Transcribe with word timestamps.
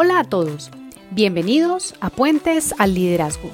Hola 0.00 0.20
a 0.20 0.24
todos, 0.24 0.70
bienvenidos 1.10 1.96
a 2.00 2.08
Puentes 2.08 2.72
al 2.78 2.94
Liderazgo. 2.94 3.50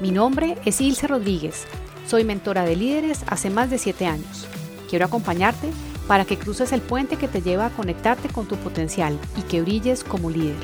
Mi 0.00 0.10
nombre 0.10 0.56
es 0.64 0.80
Ilse 0.80 1.06
Rodríguez, 1.06 1.66
soy 2.06 2.24
mentora 2.24 2.64
de 2.64 2.76
líderes 2.76 3.24
hace 3.26 3.50
más 3.50 3.68
de 3.68 3.76
7 3.76 4.06
años. 4.06 4.46
Quiero 4.88 5.04
acompañarte 5.04 5.68
para 6.08 6.24
que 6.24 6.38
cruces 6.38 6.72
el 6.72 6.80
puente 6.80 7.16
que 7.16 7.28
te 7.28 7.42
lleva 7.42 7.66
a 7.66 7.76
conectarte 7.76 8.30
con 8.30 8.48
tu 8.48 8.56
potencial 8.56 9.18
y 9.36 9.42
que 9.42 9.60
brilles 9.60 10.02
como 10.02 10.30
líder. 10.30 10.56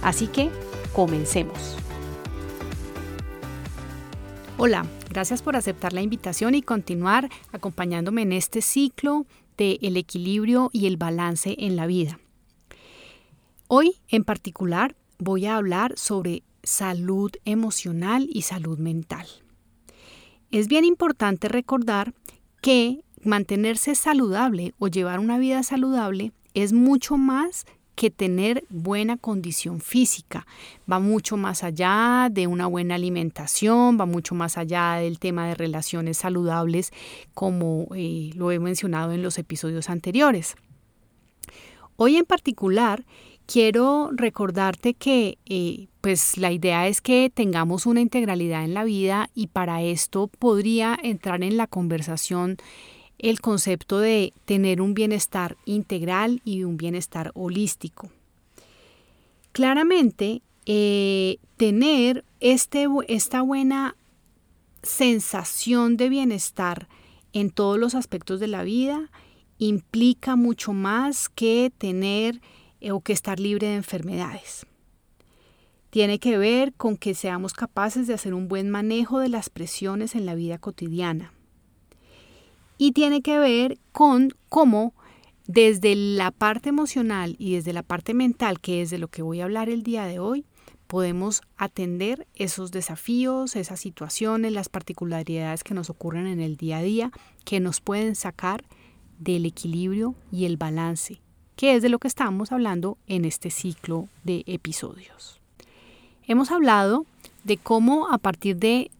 Así 0.00 0.26
que, 0.26 0.48
comencemos. 0.94 1.76
Hola, 4.56 4.86
gracias 5.10 5.42
por 5.42 5.54
aceptar 5.54 5.92
la 5.92 6.00
invitación 6.00 6.54
y 6.54 6.62
continuar 6.62 7.28
acompañándome 7.52 8.22
en 8.22 8.32
este 8.32 8.62
ciclo 8.62 9.26
de 9.58 9.78
el 9.82 9.98
equilibrio 9.98 10.70
y 10.72 10.86
el 10.86 10.96
balance 10.96 11.56
en 11.58 11.76
la 11.76 11.86
vida. 11.86 12.18
Hoy 13.72 14.00
en 14.08 14.24
particular 14.24 14.96
voy 15.20 15.46
a 15.46 15.54
hablar 15.54 15.96
sobre 15.96 16.42
salud 16.64 17.30
emocional 17.44 18.28
y 18.28 18.42
salud 18.42 18.80
mental. 18.80 19.28
Es 20.50 20.66
bien 20.66 20.84
importante 20.84 21.46
recordar 21.46 22.12
que 22.60 23.04
mantenerse 23.22 23.94
saludable 23.94 24.74
o 24.80 24.88
llevar 24.88 25.20
una 25.20 25.38
vida 25.38 25.62
saludable 25.62 26.32
es 26.52 26.72
mucho 26.72 27.16
más 27.16 27.64
que 27.94 28.10
tener 28.10 28.64
buena 28.70 29.16
condición 29.16 29.80
física. 29.80 30.48
Va 30.90 30.98
mucho 30.98 31.36
más 31.36 31.62
allá 31.62 32.26
de 32.28 32.48
una 32.48 32.66
buena 32.66 32.96
alimentación, 32.96 34.00
va 34.00 34.04
mucho 34.04 34.34
más 34.34 34.58
allá 34.58 34.94
del 34.94 35.20
tema 35.20 35.46
de 35.46 35.54
relaciones 35.54 36.18
saludables, 36.18 36.90
como 37.34 37.86
eh, 37.94 38.32
lo 38.34 38.50
he 38.50 38.58
mencionado 38.58 39.12
en 39.12 39.22
los 39.22 39.38
episodios 39.38 39.90
anteriores. 39.90 40.56
Hoy 41.94 42.16
en 42.16 42.24
particular 42.24 43.04
quiero 43.50 44.10
recordarte 44.12 44.94
que 44.94 45.36
eh, 45.46 45.88
pues 46.00 46.36
la 46.36 46.52
idea 46.52 46.86
es 46.86 47.00
que 47.00 47.32
tengamos 47.34 47.84
una 47.84 48.00
integralidad 48.00 48.62
en 48.62 48.74
la 48.74 48.84
vida 48.84 49.28
y 49.34 49.48
para 49.48 49.82
esto 49.82 50.28
podría 50.28 50.96
entrar 51.02 51.42
en 51.42 51.56
la 51.56 51.66
conversación 51.66 52.58
el 53.18 53.40
concepto 53.40 53.98
de 53.98 54.32
tener 54.44 54.80
un 54.80 54.94
bienestar 54.94 55.56
integral 55.64 56.40
y 56.44 56.62
un 56.62 56.76
bienestar 56.76 57.32
holístico. 57.34 58.10
Claramente, 59.50 60.42
eh, 60.66 61.38
tener 61.56 62.24
este, 62.38 62.86
esta 63.08 63.42
buena 63.42 63.96
sensación 64.84 65.96
de 65.96 66.08
bienestar 66.08 66.88
en 67.32 67.50
todos 67.50 67.80
los 67.80 67.96
aspectos 67.96 68.38
de 68.38 68.46
la 68.46 68.62
vida 68.62 69.10
implica 69.58 70.36
mucho 70.36 70.72
más 70.72 71.28
que 71.28 71.72
tener 71.76 72.40
o 72.90 73.00
que 73.00 73.12
estar 73.12 73.38
libre 73.38 73.68
de 73.68 73.76
enfermedades. 73.76 74.66
Tiene 75.90 76.18
que 76.20 76.38
ver 76.38 76.72
con 76.72 76.96
que 76.96 77.14
seamos 77.14 77.52
capaces 77.52 78.06
de 78.06 78.14
hacer 78.14 78.32
un 78.32 78.48
buen 78.48 78.70
manejo 78.70 79.18
de 79.18 79.28
las 79.28 79.50
presiones 79.50 80.14
en 80.14 80.24
la 80.24 80.34
vida 80.34 80.58
cotidiana. 80.58 81.32
Y 82.78 82.92
tiene 82.92 83.22
que 83.22 83.38
ver 83.38 83.78
con 83.92 84.32
cómo 84.48 84.94
desde 85.46 85.96
la 85.96 86.30
parte 86.30 86.68
emocional 86.68 87.34
y 87.38 87.54
desde 87.54 87.72
la 87.72 87.82
parte 87.82 88.14
mental, 88.14 88.60
que 88.60 88.82
es 88.82 88.90
de 88.90 88.98
lo 88.98 89.08
que 89.08 89.22
voy 89.22 89.40
a 89.40 89.44
hablar 89.44 89.68
el 89.68 89.82
día 89.82 90.04
de 90.04 90.20
hoy, 90.20 90.46
podemos 90.86 91.42
atender 91.56 92.26
esos 92.36 92.70
desafíos, 92.70 93.56
esas 93.56 93.80
situaciones, 93.80 94.52
las 94.52 94.68
particularidades 94.68 95.64
que 95.64 95.74
nos 95.74 95.90
ocurren 95.90 96.26
en 96.26 96.40
el 96.40 96.56
día 96.56 96.78
a 96.78 96.82
día, 96.82 97.12
que 97.44 97.60
nos 97.60 97.80
pueden 97.80 98.14
sacar 98.14 98.64
del 99.18 99.44
equilibrio 99.44 100.14
y 100.32 100.46
el 100.46 100.56
balance 100.56 101.20
que 101.60 101.74
es 101.74 101.82
de 101.82 101.90
lo 101.90 101.98
que 101.98 102.08
estamos 102.08 102.52
hablando 102.52 102.96
en 103.06 103.26
este 103.26 103.50
ciclo 103.50 104.08
de 104.24 104.44
episodios. 104.46 105.42
Hemos 106.26 106.50
hablado 106.50 107.04
de 107.44 107.58
cómo 107.58 108.08
a 108.10 108.16
partir 108.16 108.56
de, 108.56 108.90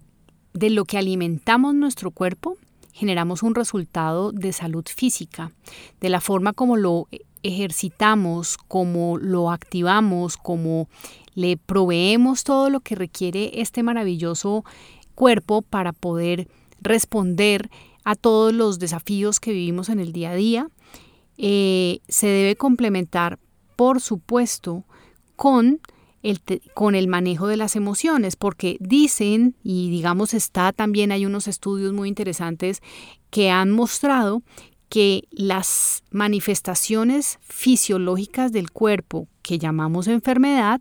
de 0.52 0.68
lo 0.68 0.84
que 0.84 0.98
alimentamos 0.98 1.74
nuestro 1.74 2.10
cuerpo, 2.10 2.58
generamos 2.92 3.42
un 3.42 3.54
resultado 3.54 4.30
de 4.32 4.52
salud 4.52 4.84
física, 4.94 5.52
de 6.02 6.10
la 6.10 6.20
forma 6.20 6.52
como 6.52 6.76
lo 6.76 7.08
ejercitamos, 7.42 8.58
como 8.58 9.16
lo 9.16 9.50
activamos, 9.50 10.36
como 10.36 10.86
le 11.34 11.56
proveemos 11.56 12.44
todo 12.44 12.68
lo 12.68 12.80
que 12.80 12.94
requiere 12.94 13.62
este 13.62 13.82
maravilloso 13.82 14.66
cuerpo 15.14 15.62
para 15.62 15.94
poder 15.94 16.46
responder 16.82 17.70
a 18.04 18.16
todos 18.16 18.52
los 18.52 18.78
desafíos 18.78 19.40
que 19.40 19.52
vivimos 19.52 19.88
en 19.88 19.98
el 19.98 20.12
día 20.12 20.32
a 20.32 20.34
día 20.34 20.68
eh, 21.42 22.00
se 22.06 22.26
debe 22.26 22.54
complementar, 22.54 23.38
por 23.74 24.02
supuesto, 24.02 24.84
con 25.36 25.80
el, 26.22 26.40
con 26.74 26.94
el 26.94 27.08
manejo 27.08 27.46
de 27.46 27.56
las 27.56 27.76
emociones, 27.76 28.36
porque 28.36 28.76
dicen, 28.78 29.56
y 29.62 29.88
digamos 29.88 30.34
está 30.34 30.72
también, 30.74 31.12
hay 31.12 31.24
unos 31.24 31.48
estudios 31.48 31.94
muy 31.94 32.10
interesantes 32.10 32.82
que 33.30 33.50
han 33.50 33.70
mostrado 33.70 34.42
que 34.90 35.28
las 35.30 36.02
manifestaciones 36.10 37.38
fisiológicas 37.40 38.52
del 38.52 38.70
cuerpo 38.70 39.26
que 39.40 39.58
llamamos 39.58 40.08
enfermedad 40.08 40.80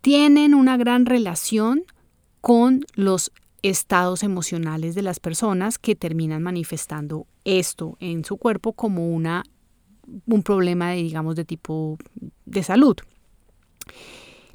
tienen 0.00 0.54
una 0.54 0.76
gran 0.76 1.06
relación 1.06 1.84
con 2.40 2.84
los 2.94 3.30
estados 3.62 4.22
emocionales 4.22 4.94
de 4.94 5.02
las 5.02 5.20
personas 5.20 5.78
que 5.78 5.94
terminan 5.94 6.42
manifestando 6.42 7.26
esto 7.44 7.96
en 8.00 8.24
su 8.24 8.36
cuerpo 8.36 8.72
como 8.72 9.08
una, 9.08 9.44
un 10.26 10.42
problema, 10.42 10.90
de, 10.90 10.96
digamos, 10.96 11.36
de 11.36 11.44
tipo 11.44 11.98
de 12.46 12.62
salud. 12.62 12.96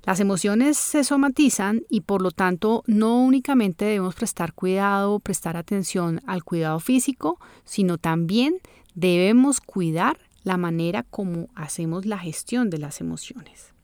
Las 0.04 0.20
emociones 0.20 0.78
se 0.78 1.04
somatizan 1.04 1.82
y 1.90 2.02
por 2.02 2.22
lo 2.22 2.30
tanto 2.30 2.84
no 2.86 3.18
únicamente 3.24 3.86
debemos 3.86 4.14
prestar 4.14 4.54
cuidado, 4.54 5.20
prestar 5.20 5.58
atención 5.58 6.22
al 6.28 6.44
cuidado 6.44 6.80
físico, 6.80 7.40
sino 7.64 7.98
también 7.98 8.60
debemos 8.94 9.62
cuidar 9.62 10.20
la 10.44 10.58
manera 10.58 11.04
como 11.04 11.50
hacemos 11.56 12.06
la 12.06 12.20
gestión 12.20 12.70
de 12.70 12.78
las 12.78 13.02
emociones. 13.02 13.75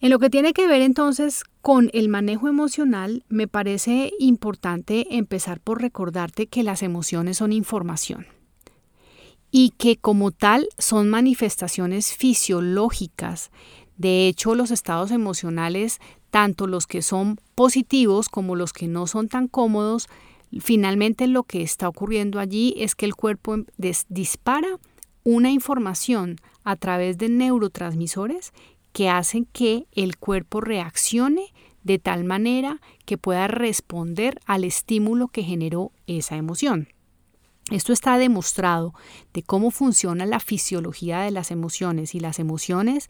En 0.00 0.10
lo 0.10 0.20
que 0.20 0.30
tiene 0.30 0.52
que 0.52 0.68
ver 0.68 0.80
entonces 0.80 1.42
con 1.60 1.90
el 1.92 2.08
manejo 2.08 2.48
emocional, 2.48 3.24
me 3.28 3.48
parece 3.48 4.12
importante 4.20 5.16
empezar 5.16 5.58
por 5.58 5.82
recordarte 5.82 6.46
que 6.46 6.62
las 6.62 6.84
emociones 6.84 7.38
son 7.38 7.52
información 7.52 8.26
y 9.50 9.70
que 9.70 9.96
como 9.96 10.30
tal 10.30 10.68
son 10.78 11.10
manifestaciones 11.10 12.14
fisiológicas. 12.14 13.50
De 13.96 14.28
hecho, 14.28 14.54
los 14.54 14.70
estados 14.70 15.10
emocionales, 15.10 15.98
tanto 16.30 16.68
los 16.68 16.86
que 16.86 17.02
son 17.02 17.40
positivos 17.56 18.28
como 18.28 18.54
los 18.54 18.72
que 18.72 18.86
no 18.86 19.08
son 19.08 19.28
tan 19.28 19.48
cómodos, 19.48 20.06
finalmente 20.60 21.26
lo 21.26 21.42
que 21.42 21.62
está 21.62 21.88
ocurriendo 21.88 22.38
allí 22.38 22.72
es 22.78 22.94
que 22.94 23.04
el 23.04 23.16
cuerpo 23.16 23.56
dispara 24.08 24.68
una 25.24 25.50
información 25.50 26.36
a 26.62 26.76
través 26.76 27.18
de 27.18 27.28
neurotransmisores 27.28 28.52
que 28.92 29.08
hacen 29.08 29.46
que 29.52 29.86
el 29.92 30.16
cuerpo 30.16 30.60
reaccione 30.60 31.52
de 31.82 31.98
tal 31.98 32.24
manera 32.24 32.80
que 33.06 33.18
pueda 33.18 33.48
responder 33.48 34.40
al 34.46 34.64
estímulo 34.64 35.28
que 35.28 35.42
generó 35.42 35.92
esa 36.06 36.36
emoción. 36.36 36.88
Esto 37.70 37.92
está 37.92 38.16
demostrado 38.16 38.94
de 39.34 39.42
cómo 39.42 39.70
funciona 39.70 40.24
la 40.24 40.40
fisiología 40.40 41.20
de 41.20 41.30
las 41.30 41.50
emociones 41.50 42.14
y 42.14 42.20
las 42.20 42.38
emociones 42.38 43.08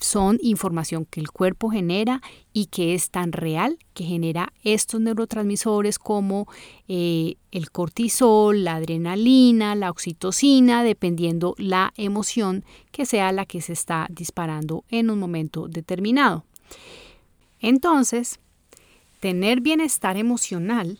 son 0.00 0.38
información 0.42 1.04
que 1.04 1.20
el 1.20 1.30
cuerpo 1.30 1.70
genera 1.70 2.20
y 2.52 2.66
que 2.66 2.94
es 2.94 3.10
tan 3.10 3.30
real 3.30 3.78
que 3.94 4.02
genera 4.04 4.52
estos 4.64 5.00
neurotransmisores 5.00 6.00
como 6.00 6.48
eh, 6.88 7.36
el 7.52 7.70
cortisol, 7.70 8.64
la 8.64 8.76
adrenalina, 8.76 9.76
la 9.76 9.90
oxitocina, 9.90 10.82
dependiendo 10.82 11.54
la 11.58 11.92
emoción 11.96 12.64
que 12.90 13.06
sea 13.06 13.30
la 13.30 13.46
que 13.46 13.60
se 13.60 13.72
está 13.72 14.08
disparando 14.10 14.84
en 14.90 15.10
un 15.10 15.20
momento 15.20 15.68
determinado. 15.68 16.44
Entonces, 17.60 18.40
tener 19.20 19.60
bienestar 19.60 20.16
emocional 20.16 20.98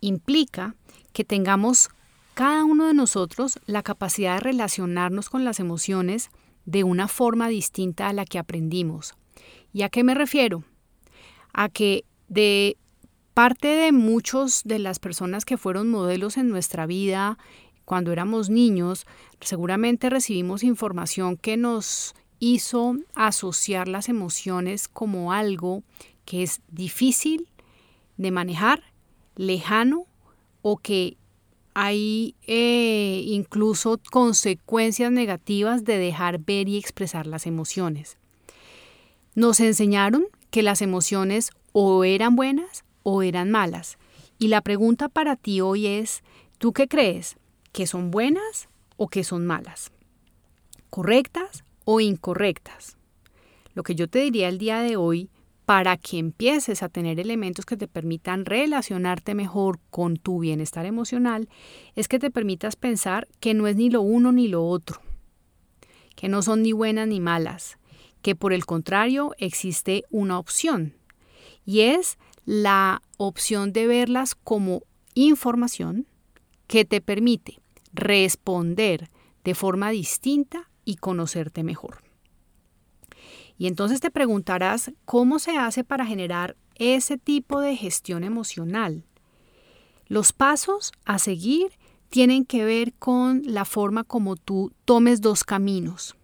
implica 0.00 0.76
que 1.12 1.24
tengamos 1.24 1.88
cada 2.36 2.66
uno 2.66 2.86
de 2.86 2.92
nosotros 2.92 3.58
la 3.64 3.82
capacidad 3.82 4.34
de 4.34 4.40
relacionarnos 4.40 5.30
con 5.30 5.46
las 5.46 5.58
emociones 5.58 6.28
de 6.66 6.84
una 6.84 7.08
forma 7.08 7.48
distinta 7.48 8.08
a 8.08 8.12
la 8.12 8.26
que 8.26 8.38
aprendimos. 8.38 9.14
¿Y 9.72 9.80
a 9.82 9.88
qué 9.88 10.04
me 10.04 10.14
refiero? 10.14 10.62
A 11.54 11.70
que 11.70 12.04
de 12.28 12.76
parte 13.32 13.68
de 13.68 13.90
muchos 13.90 14.64
de 14.64 14.78
las 14.78 14.98
personas 14.98 15.46
que 15.46 15.56
fueron 15.56 15.88
modelos 15.88 16.36
en 16.36 16.50
nuestra 16.50 16.84
vida 16.84 17.38
cuando 17.86 18.12
éramos 18.12 18.50
niños, 18.50 19.06
seguramente 19.40 20.10
recibimos 20.10 20.62
información 20.62 21.38
que 21.38 21.56
nos 21.56 22.14
hizo 22.38 22.96
asociar 23.14 23.88
las 23.88 24.10
emociones 24.10 24.88
como 24.88 25.32
algo 25.32 25.84
que 26.26 26.42
es 26.42 26.60
difícil 26.68 27.48
de 28.18 28.30
manejar, 28.30 28.82
lejano 29.36 30.04
o 30.60 30.76
que 30.76 31.16
hay 31.78 32.34
eh, 32.46 33.22
incluso 33.26 34.00
consecuencias 34.10 35.12
negativas 35.12 35.84
de 35.84 35.98
dejar 35.98 36.38
ver 36.38 36.70
y 36.70 36.78
expresar 36.78 37.26
las 37.26 37.46
emociones. 37.46 38.16
Nos 39.34 39.60
enseñaron 39.60 40.24
que 40.50 40.62
las 40.62 40.80
emociones 40.80 41.50
o 41.72 42.04
eran 42.04 42.34
buenas 42.34 42.86
o 43.02 43.22
eran 43.22 43.50
malas. 43.50 43.98
Y 44.38 44.48
la 44.48 44.62
pregunta 44.62 45.10
para 45.10 45.36
ti 45.36 45.60
hoy 45.60 45.86
es, 45.86 46.22
¿tú 46.56 46.72
qué 46.72 46.88
crees? 46.88 47.36
¿Que 47.72 47.86
son 47.86 48.10
buenas 48.10 48.70
o 48.96 49.08
que 49.08 49.22
son 49.22 49.44
malas? 49.44 49.92
¿Correctas 50.88 51.62
o 51.84 52.00
incorrectas? 52.00 52.96
Lo 53.74 53.82
que 53.82 53.94
yo 53.94 54.08
te 54.08 54.20
diría 54.20 54.48
el 54.48 54.56
día 54.56 54.80
de 54.80 54.96
hoy 54.96 55.28
para 55.66 55.96
que 55.96 56.18
empieces 56.18 56.84
a 56.84 56.88
tener 56.88 57.18
elementos 57.18 57.66
que 57.66 57.76
te 57.76 57.88
permitan 57.88 58.44
relacionarte 58.44 59.34
mejor 59.34 59.80
con 59.90 60.16
tu 60.16 60.38
bienestar 60.38 60.86
emocional, 60.86 61.48
es 61.96 62.06
que 62.06 62.20
te 62.20 62.30
permitas 62.30 62.76
pensar 62.76 63.26
que 63.40 63.52
no 63.52 63.66
es 63.66 63.74
ni 63.74 63.90
lo 63.90 64.00
uno 64.00 64.30
ni 64.30 64.46
lo 64.46 64.64
otro, 64.64 65.02
que 66.14 66.28
no 66.28 66.40
son 66.42 66.62
ni 66.62 66.70
buenas 66.70 67.08
ni 67.08 67.18
malas, 67.18 67.78
que 68.22 68.36
por 68.36 68.52
el 68.52 68.64
contrario 68.64 69.32
existe 69.38 70.04
una 70.08 70.38
opción, 70.38 70.94
y 71.64 71.80
es 71.80 72.16
la 72.44 73.02
opción 73.16 73.72
de 73.72 73.88
verlas 73.88 74.36
como 74.36 74.82
información 75.14 76.06
que 76.68 76.84
te 76.84 77.00
permite 77.00 77.58
responder 77.92 79.10
de 79.42 79.54
forma 79.56 79.90
distinta 79.90 80.70
y 80.84 80.96
conocerte 80.96 81.64
mejor. 81.64 82.05
Y 83.58 83.66
entonces 83.66 84.00
te 84.00 84.10
preguntarás 84.10 84.92
cómo 85.04 85.38
se 85.38 85.56
hace 85.56 85.84
para 85.84 86.06
generar 86.06 86.56
ese 86.74 87.16
tipo 87.16 87.60
de 87.60 87.76
gestión 87.76 88.24
emocional. 88.24 89.04
Los 90.06 90.32
pasos 90.32 90.92
a 91.04 91.18
seguir 91.18 91.72
tienen 92.08 92.44
que 92.44 92.64
ver 92.64 92.92
con 92.94 93.42
la 93.44 93.64
forma 93.64 94.04
como 94.04 94.36
tú 94.36 94.72
tomes 94.84 95.20
dos 95.20 95.42
caminos. 95.42 96.16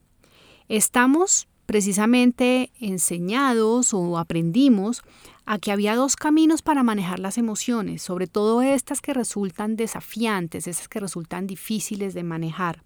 Estamos 0.68 1.48
precisamente 1.66 2.70
enseñados 2.80 3.94
o 3.94 4.18
aprendimos 4.18 5.02
a 5.44 5.58
que 5.58 5.72
había 5.72 5.96
dos 5.96 6.16
caminos 6.16 6.62
para 6.62 6.82
manejar 6.82 7.18
las 7.18 7.38
emociones, 7.38 8.02
sobre 8.02 8.26
todo 8.26 8.62
estas 8.62 9.00
que 9.00 9.14
resultan 9.14 9.76
desafiantes, 9.76 10.66
esas 10.66 10.88
que 10.88 11.00
resultan 11.00 11.46
difíciles 11.46 12.14
de 12.14 12.22
manejar. 12.22 12.84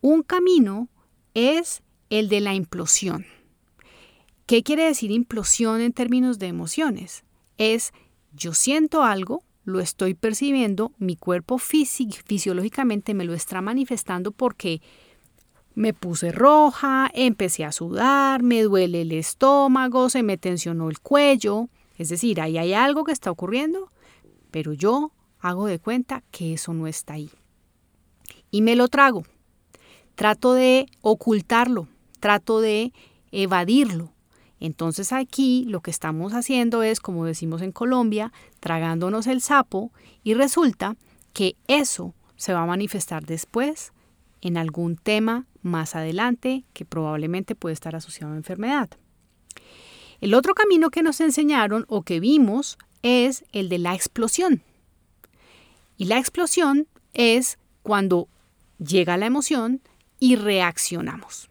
Un 0.00 0.22
camino 0.22 0.88
es 1.34 1.82
el 2.12 2.28
de 2.28 2.40
la 2.42 2.52
implosión. 2.52 3.24
¿Qué 4.44 4.62
quiere 4.62 4.84
decir 4.84 5.10
implosión 5.10 5.80
en 5.80 5.94
términos 5.94 6.38
de 6.38 6.48
emociones? 6.48 7.24
Es 7.56 7.94
yo 8.34 8.52
siento 8.52 9.02
algo, 9.02 9.44
lo 9.64 9.80
estoy 9.80 10.12
percibiendo, 10.12 10.92
mi 10.98 11.16
cuerpo 11.16 11.56
fisiológicamente 11.56 13.14
me 13.14 13.24
lo 13.24 13.32
está 13.32 13.62
manifestando 13.62 14.30
porque 14.30 14.82
me 15.74 15.94
puse 15.94 16.32
roja, 16.32 17.10
empecé 17.14 17.64
a 17.64 17.72
sudar, 17.72 18.42
me 18.42 18.62
duele 18.62 19.00
el 19.02 19.12
estómago, 19.12 20.10
se 20.10 20.22
me 20.22 20.36
tensionó 20.36 20.90
el 20.90 21.00
cuello. 21.00 21.70
Es 21.96 22.10
decir, 22.10 22.42
ahí 22.42 22.58
hay 22.58 22.74
algo 22.74 23.04
que 23.04 23.12
está 23.12 23.30
ocurriendo, 23.30 23.90
pero 24.50 24.74
yo 24.74 25.12
hago 25.40 25.64
de 25.64 25.78
cuenta 25.78 26.24
que 26.30 26.52
eso 26.52 26.74
no 26.74 26.86
está 26.86 27.14
ahí. 27.14 27.30
Y 28.50 28.60
me 28.60 28.76
lo 28.76 28.88
trago. 28.88 29.24
Trato 30.14 30.52
de 30.52 30.88
ocultarlo, 31.00 31.88
trato 32.22 32.60
de 32.60 32.92
evadirlo. 33.32 34.12
Entonces 34.60 35.12
aquí 35.12 35.64
lo 35.66 35.80
que 35.80 35.90
estamos 35.90 36.34
haciendo 36.34 36.84
es, 36.84 37.00
como 37.00 37.24
decimos 37.24 37.62
en 37.62 37.72
Colombia, 37.72 38.32
tragándonos 38.60 39.26
el 39.26 39.40
sapo 39.40 39.90
y 40.22 40.34
resulta 40.34 40.96
que 41.32 41.56
eso 41.66 42.14
se 42.36 42.52
va 42.54 42.62
a 42.62 42.66
manifestar 42.66 43.26
después 43.26 43.92
en 44.40 44.56
algún 44.56 44.94
tema 44.94 45.46
más 45.62 45.96
adelante 45.96 46.62
que 46.74 46.84
probablemente 46.84 47.56
puede 47.56 47.72
estar 47.72 47.96
asociado 47.96 48.34
a 48.34 48.36
enfermedad. 48.36 48.88
El 50.20 50.34
otro 50.34 50.54
camino 50.54 50.90
que 50.90 51.02
nos 51.02 51.20
enseñaron 51.20 51.84
o 51.88 52.02
que 52.02 52.20
vimos 52.20 52.78
es 53.02 53.44
el 53.50 53.68
de 53.68 53.78
la 53.78 53.94
explosión. 53.94 54.62
Y 55.96 56.04
la 56.04 56.18
explosión 56.18 56.86
es 57.14 57.58
cuando 57.82 58.28
llega 58.78 59.16
la 59.16 59.26
emoción 59.26 59.80
y 60.20 60.36
reaccionamos. 60.36 61.48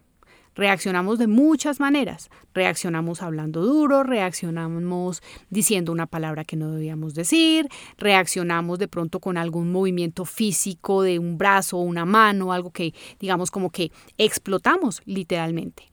Reaccionamos 0.54 1.18
de 1.18 1.26
muchas 1.26 1.80
maneras. 1.80 2.30
Reaccionamos 2.54 3.22
hablando 3.22 3.62
duro, 3.62 4.02
reaccionamos 4.02 5.22
diciendo 5.48 5.92
una 5.92 6.06
palabra 6.06 6.44
que 6.44 6.56
no 6.56 6.72
debíamos 6.72 7.14
decir, 7.14 7.68
reaccionamos 7.96 8.78
de 8.78 8.88
pronto 8.88 9.20
con 9.20 9.38
algún 9.38 9.72
movimiento 9.72 10.24
físico 10.24 11.02
de 11.02 11.18
un 11.18 11.38
brazo 11.38 11.78
una 11.78 12.04
mano, 12.04 12.52
algo 12.52 12.70
que 12.70 12.94
digamos 13.18 13.50
como 13.50 13.70
que 13.70 13.92
explotamos 14.18 15.00
literalmente. 15.06 15.90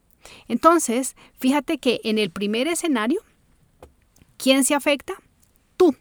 Entonces, 0.48 1.16
fíjate 1.38 1.78
que 1.78 2.00
en 2.04 2.18
el 2.18 2.30
primer 2.30 2.68
escenario, 2.68 3.22
¿quién 4.36 4.64
se 4.64 4.74
afecta? 4.74 5.14
Tú. 5.76 5.94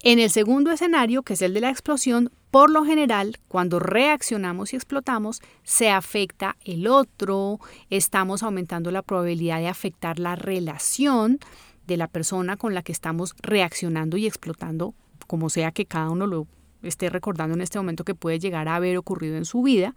En 0.00 0.18
el 0.18 0.30
segundo 0.30 0.70
escenario, 0.70 1.22
que 1.22 1.34
es 1.34 1.42
el 1.42 1.54
de 1.54 1.60
la 1.60 1.70
explosión, 1.70 2.30
por 2.54 2.70
lo 2.70 2.84
general, 2.84 3.36
cuando 3.48 3.80
reaccionamos 3.80 4.72
y 4.72 4.76
explotamos, 4.76 5.42
se 5.64 5.90
afecta 5.90 6.54
el 6.64 6.86
otro, 6.86 7.58
estamos 7.90 8.44
aumentando 8.44 8.92
la 8.92 9.02
probabilidad 9.02 9.58
de 9.58 9.66
afectar 9.66 10.20
la 10.20 10.36
relación 10.36 11.40
de 11.88 11.96
la 11.96 12.06
persona 12.06 12.56
con 12.56 12.72
la 12.72 12.84
que 12.84 12.92
estamos 12.92 13.34
reaccionando 13.42 14.16
y 14.16 14.28
explotando, 14.28 14.94
como 15.26 15.50
sea 15.50 15.72
que 15.72 15.84
cada 15.84 16.10
uno 16.10 16.28
lo 16.28 16.46
esté 16.84 17.10
recordando 17.10 17.56
en 17.56 17.60
este 17.60 17.80
momento 17.80 18.04
que 18.04 18.14
puede 18.14 18.38
llegar 18.38 18.68
a 18.68 18.76
haber 18.76 18.98
ocurrido 18.98 19.36
en 19.36 19.46
su 19.46 19.60
vida, 19.60 19.96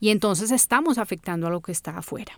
y 0.00 0.08
entonces 0.08 0.52
estamos 0.52 0.96
afectando 0.96 1.48
a 1.48 1.50
lo 1.50 1.60
que 1.60 1.72
está 1.72 1.98
afuera. 1.98 2.32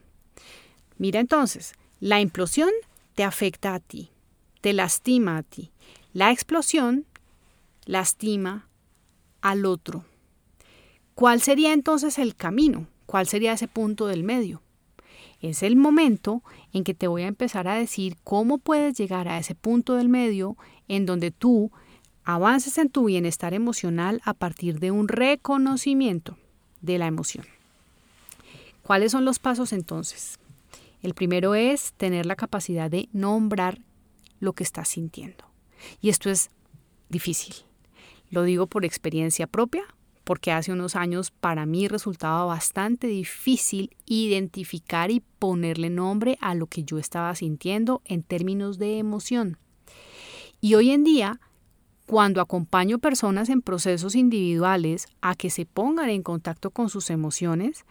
Mira 0.98 1.20
entonces, 1.20 1.74
la 2.00 2.20
implosión 2.20 2.70
te 3.14 3.22
afecta 3.22 3.74
a 3.74 3.78
ti, 3.78 4.10
te 4.60 4.72
lastima 4.72 5.36
a 5.36 5.44
ti. 5.44 5.70
La 6.12 6.32
explosión 6.32 7.06
lastima 7.84 8.66
al 9.42 9.66
otro. 9.66 10.04
¿Cuál 11.14 11.40
sería 11.40 11.72
entonces 11.72 12.18
el 12.18 12.34
camino? 12.34 12.86
¿Cuál 13.06 13.26
sería 13.26 13.52
ese 13.52 13.68
punto 13.68 14.06
del 14.06 14.24
medio? 14.24 14.62
Es 15.40 15.62
el 15.62 15.76
momento 15.76 16.42
en 16.72 16.84
que 16.84 16.94
te 16.94 17.08
voy 17.08 17.22
a 17.22 17.26
empezar 17.26 17.68
a 17.68 17.74
decir 17.74 18.16
cómo 18.24 18.58
puedes 18.58 18.96
llegar 18.96 19.28
a 19.28 19.38
ese 19.38 19.54
punto 19.54 19.96
del 19.96 20.08
medio 20.08 20.56
en 20.88 21.04
donde 21.04 21.30
tú 21.30 21.70
avances 22.24 22.78
en 22.78 22.88
tu 22.88 23.04
bienestar 23.04 23.52
emocional 23.52 24.20
a 24.24 24.34
partir 24.34 24.78
de 24.78 24.90
un 24.92 25.08
reconocimiento 25.08 26.38
de 26.80 26.98
la 26.98 27.08
emoción. 27.08 27.44
¿Cuáles 28.82 29.12
son 29.12 29.24
los 29.24 29.38
pasos 29.38 29.72
entonces? 29.72 30.38
El 31.02 31.14
primero 31.14 31.54
es 31.54 31.92
tener 31.94 32.26
la 32.26 32.36
capacidad 32.36 32.90
de 32.90 33.08
nombrar 33.12 33.80
lo 34.38 34.52
que 34.52 34.64
estás 34.64 34.88
sintiendo. 34.88 35.44
Y 36.00 36.08
esto 36.08 36.30
es 36.30 36.50
difícil. 37.08 37.54
Lo 38.32 38.44
digo 38.44 38.66
por 38.66 38.86
experiencia 38.86 39.46
propia, 39.46 39.84
porque 40.24 40.52
hace 40.52 40.72
unos 40.72 40.96
años 40.96 41.30
para 41.30 41.66
mí 41.66 41.86
resultaba 41.86 42.46
bastante 42.46 43.06
difícil 43.06 43.94
identificar 44.06 45.10
y 45.10 45.20
ponerle 45.38 45.90
nombre 45.90 46.38
a 46.40 46.54
lo 46.54 46.66
que 46.66 46.82
yo 46.82 46.98
estaba 46.98 47.34
sintiendo 47.34 48.00
en 48.06 48.22
términos 48.22 48.78
de 48.78 48.96
emoción. 48.96 49.58
Y 50.62 50.76
hoy 50.76 50.92
en 50.92 51.04
día, 51.04 51.40
cuando 52.06 52.40
acompaño 52.40 53.00
personas 53.00 53.50
en 53.50 53.60
procesos 53.60 54.14
individuales 54.14 55.08
a 55.20 55.34
que 55.34 55.50
se 55.50 55.66
pongan 55.66 56.08
en 56.08 56.22
contacto 56.22 56.70
con 56.70 56.88
sus 56.88 57.10
emociones, 57.10 57.84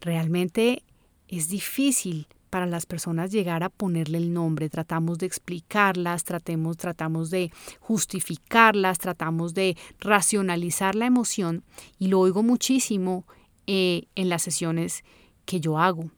realmente 0.00 0.82
es 1.28 1.48
difícil 1.48 2.26
para 2.54 2.66
las 2.66 2.86
personas 2.86 3.32
llegar 3.32 3.64
a 3.64 3.68
ponerle 3.68 4.16
el 4.16 4.32
nombre. 4.32 4.70
Tratamos 4.70 5.18
de 5.18 5.26
explicarlas, 5.26 6.22
tratemos, 6.22 6.76
tratamos 6.76 7.28
de 7.30 7.50
justificarlas, 7.80 8.98
tratamos 8.98 9.54
de 9.54 9.76
racionalizar 9.98 10.94
la 10.94 11.06
emoción 11.06 11.64
y 11.98 12.06
lo 12.06 12.20
oigo 12.20 12.44
muchísimo 12.44 13.24
eh, 13.66 14.04
en 14.14 14.28
las 14.28 14.42
sesiones 14.42 15.02
que 15.46 15.58
yo 15.58 15.80
hago. 15.80 16.12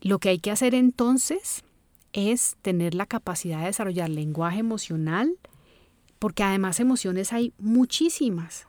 Lo 0.00 0.20
que 0.20 0.30
hay 0.30 0.38
que 0.38 0.50
hacer 0.50 0.74
entonces 0.74 1.62
es 2.14 2.56
tener 2.62 2.94
la 2.94 3.04
capacidad 3.04 3.60
de 3.60 3.66
desarrollar 3.66 4.08
lenguaje 4.08 4.60
emocional, 4.60 5.36
porque 6.18 6.44
además 6.44 6.80
emociones 6.80 7.34
hay 7.34 7.52
muchísimas. 7.58 8.66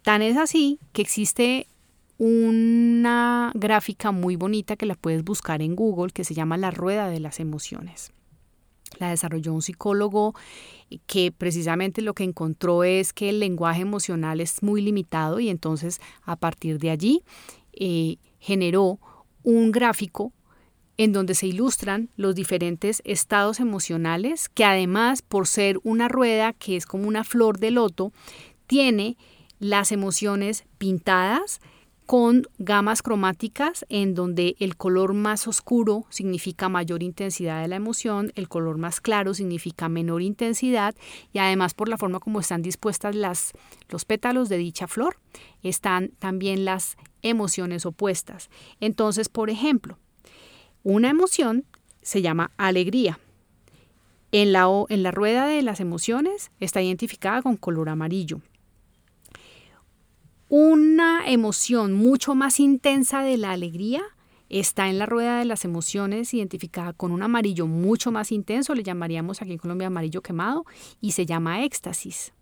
Tan 0.00 0.22
es 0.22 0.38
así 0.38 0.78
que 0.94 1.02
existe 1.02 1.66
una 2.20 3.50
gráfica 3.54 4.12
muy 4.12 4.36
bonita 4.36 4.76
que 4.76 4.84
la 4.84 4.94
puedes 4.94 5.24
buscar 5.24 5.62
en 5.62 5.74
Google 5.74 6.12
que 6.12 6.22
se 6.22 6.34
llama 6.34 6.58
La 6.58 6.70
Rueda 6.70 7.08
de 7.08 7.18
las 7.18 7.40
Emociones. 7.40 8.12
La 8.98 9.08
desarrolló 9.08 9.54
un 9.54 9.62
psicólogo 9.62 10.34
que 11.06 11.32
precisamente 11.32 12.02
lo 12.02 12.12
que 12.12 12.24
encontró 12.24 12.84
es 12.84 13.14
que 13.14 13.30
el 13.30 13.40
lenguaje 13.40 13.80
emocional 13.80 14.42
es 14.42 14.62
muy 14.62 14.82
limitado 14.82 15.40
y 15.40 15.48
entonces 15.48 15.98
a 16.22 16.36
partir 16.36 16.78
de 16.78 16.90
allí 16.90 17.22
eh, 17.72 18.18
generó 18.38 19.00
un 19.42 19.72
gráfico 19.72 20.34
en 20.98 21.14
donde 21.14 21.34
se 21.34 21.46
ilustran 21.46 22.10
los 22.16 22.34
diferentes 22.34 23.00
estados 23.06 23.60
emocionales, 23.60 24.50
que 24.50 24.66
además, 24.66 25.22
por 25.22 25.46
ser 25.46 25.80
una 25.84 26.08
rueda 26.08 26.52
que 26.52 26.76
es 26.76 26.84
como 26.84 27.08
una 27.08 27.24
flor 27.24 27.58
de 27.58 27.70
loto, 27.70 28.12
tiene 28.66 29.16
las 29.58 29.90
emociones 29.90 30.64
pintadas 30.76 31.62
con 32.10 32.42
gamas 32.58 33.02
cromáticas 33.02 33.86
en 33.88 34.16
donde 34.16 34.56
el 34.58 34.76
color 34.76 35.14
más 35.14 35.46
oscuro 35.46 36.06
significa 36.08 36.68
mayor 36.68 37.04
intensidad 37.04 37.62
de 37.62 37.68
la 37.68 37.76
emoción, 37.76 38.32
el 38.34 38.48
color 38.48 38.78
más 38.78 39.00
claro 39.00 39.32
significa 39.32 39.88
menor 39.88 40.20
intensidad 40.20 40.96
y 41.32 41.38
además 41.38 41.72
por 41.72 41.88
la 41.88 41.96
forma 41.96 42.18
como 42.18 42.40
están 42.40 42.62
dispuestas 42.62 43.14
las, 43.14 43.52
los 43.90 44.04
pétalos 44.04 44.48
de 44.48 44.56
dicha 44.56 44.88
flor, 44.88 45.18
están 45.62 46.10
también 46.18 46.64
las 46.64 46.96
emociones 47.22 47.86
opuestas. 47.86 48.50
Entonces, 48.80 49.28
por 49.28 49.48
ejemplo, 49.48 49.96
una 50.82 51.10
emoción 51.10 51.64
se 52.02 52.22
llama 52.22 52.50
alegría. 52.56 53.20
En 54.32 54.50
la, 54.50 54.66
en 54.88 55.04
la 55.04 55.12
rueda 55.12 55.46
de 55.46 55.62
las 55.62 55.78
emociones 55.78 56.50
está 56.58 56.82
identificada 56.82 57.40
con 57.40 57.56
color 57.56 57.88
amarillo. 57.88 58.40
Una 60.52 61.30
emoción 61.30 61.92
mucho 61.92 62.34
más 62.34 62.58
intensa 62.58 63.22
de 63.22 63.36
la 63.36 63.52
alegría 63.52 64.02
está 64.48 64.88
en 64.88 64.98
la 64.98 65.06
rueda 65.06 65.38
de 65.38 65.44
las 65.44 65.64
emociones 65.64 66.34
identificada 66.34 66.92
con 66.92 67.12
un 67.12 67.22
amarillo 67.22 67.68
mucho 67.68 68.10
más 68.10 68.32
intenso, 68.32 68.74
le 68.74 68.82
llamaríamos 68.82 69.40
aquí 69.40 69.52
en 69.52 69.58
Colombia 69.58 69.86
amarillo 69.86 70.22
quemado, 70.22 70.64
y 71.00 71.12
se 71.12 71.24
llama 71.24 71.62
éxtasis. 71.62 72.32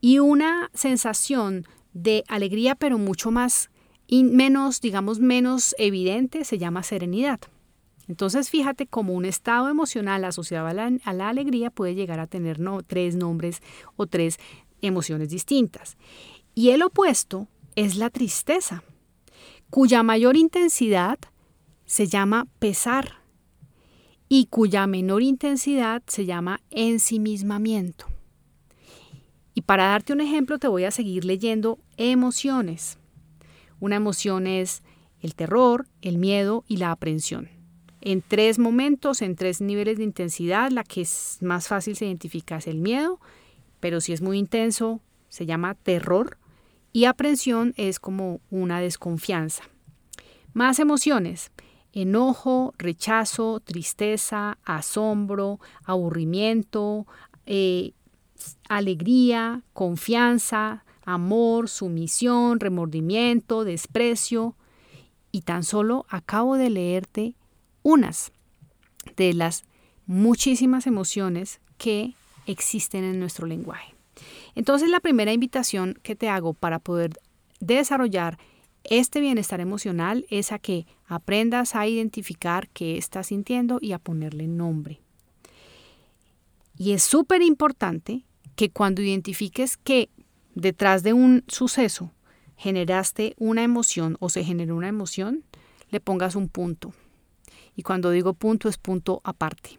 Y 0.00 0.20
una 0.20 0.70
sensación 0.74 1.66
de 1.92 2.22
alegría 2.28 2.76
pero 2.76 2.98
mucho 2.98 3.32
más 3.32 3.68
menos, 4.08 4.80
digamos, 4.80 5.18
menos 5.18 5.74
evidente 5.76 6.44
se 6.44 6.58
llama 6.58 6.84
serenidad. 6.84 7.40
Entonces 8.06 8.48
fíjate 8.48 8.86
cómo 8.86 9.12
un 9.12 9.24
estado 9.24 9.68
emocional 9.68 10.24
asociado 10.24 10.68
a 10.68 10.72
la, 10.72 11.28
alegría 11.28 11.70
puede 11.70 11.96
llegar 11.96 12.20
a 12.20 12.28
tener 12.28 12.60
tres 12.86 13.16
nombres 13.16 13.60
o 13.96 14.06
tres 14.06 14.38
emociones 14.82 15.30
distintas. 15.30 15.96
Y 16.54 16.70
el 16.70 16.82
opuesto 16.82 17.48
es 17.74 17.96
la 17.96 18.10
tristeza, 18.10 18.84
cuya 19.70 20.02
mayor 20.02 20.36
intensidad 20.36 21.18
se 21.84 22.06
llama 22.06 22.46
pesar 22.58 23.18
y 24.28 24.46
cuya 24.46 24.86
menor 24.86 25.22
intensidad 25.22 26.02
se 26.06 26.26
llama 26.26 26.60
ensimismamiento. 26.70 28.06
Y 29.54 29.62
para 29.62 29.86
darte 29.86 30.12
un 30.12 30.20
ejemplo 30.20 30.58
te 30.58 30.68
voy 30.68 30.84
a 30.84 30.90
seguir 30.90 31.24
leyendo 31.24 31.78
emociones. 31.96 32.98
Una 33.80 33.96
emoción 33.96 34.46
es 34.46 34.82
el 35.20 35.34
terror, 35.34 35.86
el 36.02 36.18
miedo 36.18 36.64
y 36.68 36.78
la 36.78 36.90
aprensión 36.90 37.48
en 38.04 38.20
tres 38.20 38.58
momentos, 38.58 39.22
en 39.22 39.34
tres 39.34 39.62
niveles 39.62 39.96
de 39.96 40.04
intensidad. 40.04 40.70
La 40.70 40.84
que 40.84 41.00
es 41.00 41.38
más 41.40 41.66
fácil 41.66 41.96
se 41.96 42.04
identifica 42.04 42.58
es 42.58 42.66
el 42.66 42.78
miedo, 42.78 43.18
pero 43.80 44.00
si 44.00 44.12
es 44.12 44.20
muy 44.20 44.38
intenso 44.38 45.00
se 45.28 45.46
llama 45.46 45.74
terror 45.74 46.38
y 46.94 47.06
aprensión 47.06 47.74
es 47.76 47.98
como 47.98 48.40
una 48.50 48.78
desconfianza. 48.78 49.64
Más 50.52 50.78
emociones. 50.78 51.50
Enojo, 51.92 52.72
rechazo, 52.78 53.58
tristeza, 53.58 54.58
asombro, 54.64 55.58
aburrimiento, 55.84 57.08
eh, 57.46 57.94
alegría, 58.68 59.62
confianza, 59.72 60.84
amor, 61.04 61.68
sumisión, 61.68 62.60
remordimiento, 62.60 63.64
desprecio. 63.64 64.54
Y 65.32 65.42
tan 65.42 65.64
solo 65.64 66.06
acabo 66.08 66.56
de 66.56 66.70
leerte 66.70 67.34
unas 67.82 68.30
de 69.16 69.34
las 69.34 69.64
muchísimas 70.06 70.86
emociones 70.86 71.60
que 71.76 72.14
existen 72.46 73.02
en 73.02 73.18
nuestro 73.18 73.48
lenguaje. 73.48 73.93
Entonces 74.54 74.88
la 74.88 75.00
primera 75.00 75.32
invitación 75.32 75.98
que 76.02 76.16
te 76.16 76.28
hago 76.28 76.54
para 76.54 76.78
poder 76.78 77.12
desarrollar 77.60 78.38
este 78.84 79.20
bienestar 79.20 79.60
emocional 79.60 80.26
es 80.28 80.52
a 80.52 80.58
que 80.58 80.86
aprendas 81.06 81.74
a 81.74 81.86
identificar 81.86 82.68
qué 82.68 82.98
estás 82.98 83.28
sintiendo 83.28 83.78
y 83.80 83.92
a 83.92 83.98
ponerle 83.98 84.46
nombre. 84.46 85.00
Y 86.76 86.92
es 86.92 87.02
súper 87.02 87.40
importante 87.40 88.24
que 88.56 88.70
cuando 88.70 89.00
identifiques 89.00 89.76
que 89.76 90.10
detrás 90.54 91.02
de 91.02 91.12
un 91.12 91.44
suceso 91.48 92.12
generaste 92.56 93.34
una 93.38 93.62
emoción 93.62 94.16
o 94.20 94.28
se 94.28 94.44
generó 94.44 94.76
una 94.76 94.88
emoción, 94.88 95.44
le 95.90 96.00
pongas 96.00 96.36
un 96.36 96.48
punto. 96.48 96.92
Y 97.76 97.82
cuando 97.82 98.10
digo 98.10 98.34
punto 98.34 98.68
es 98.68 98.76
punto 98.76 99.20
aparte, 99.24 99.78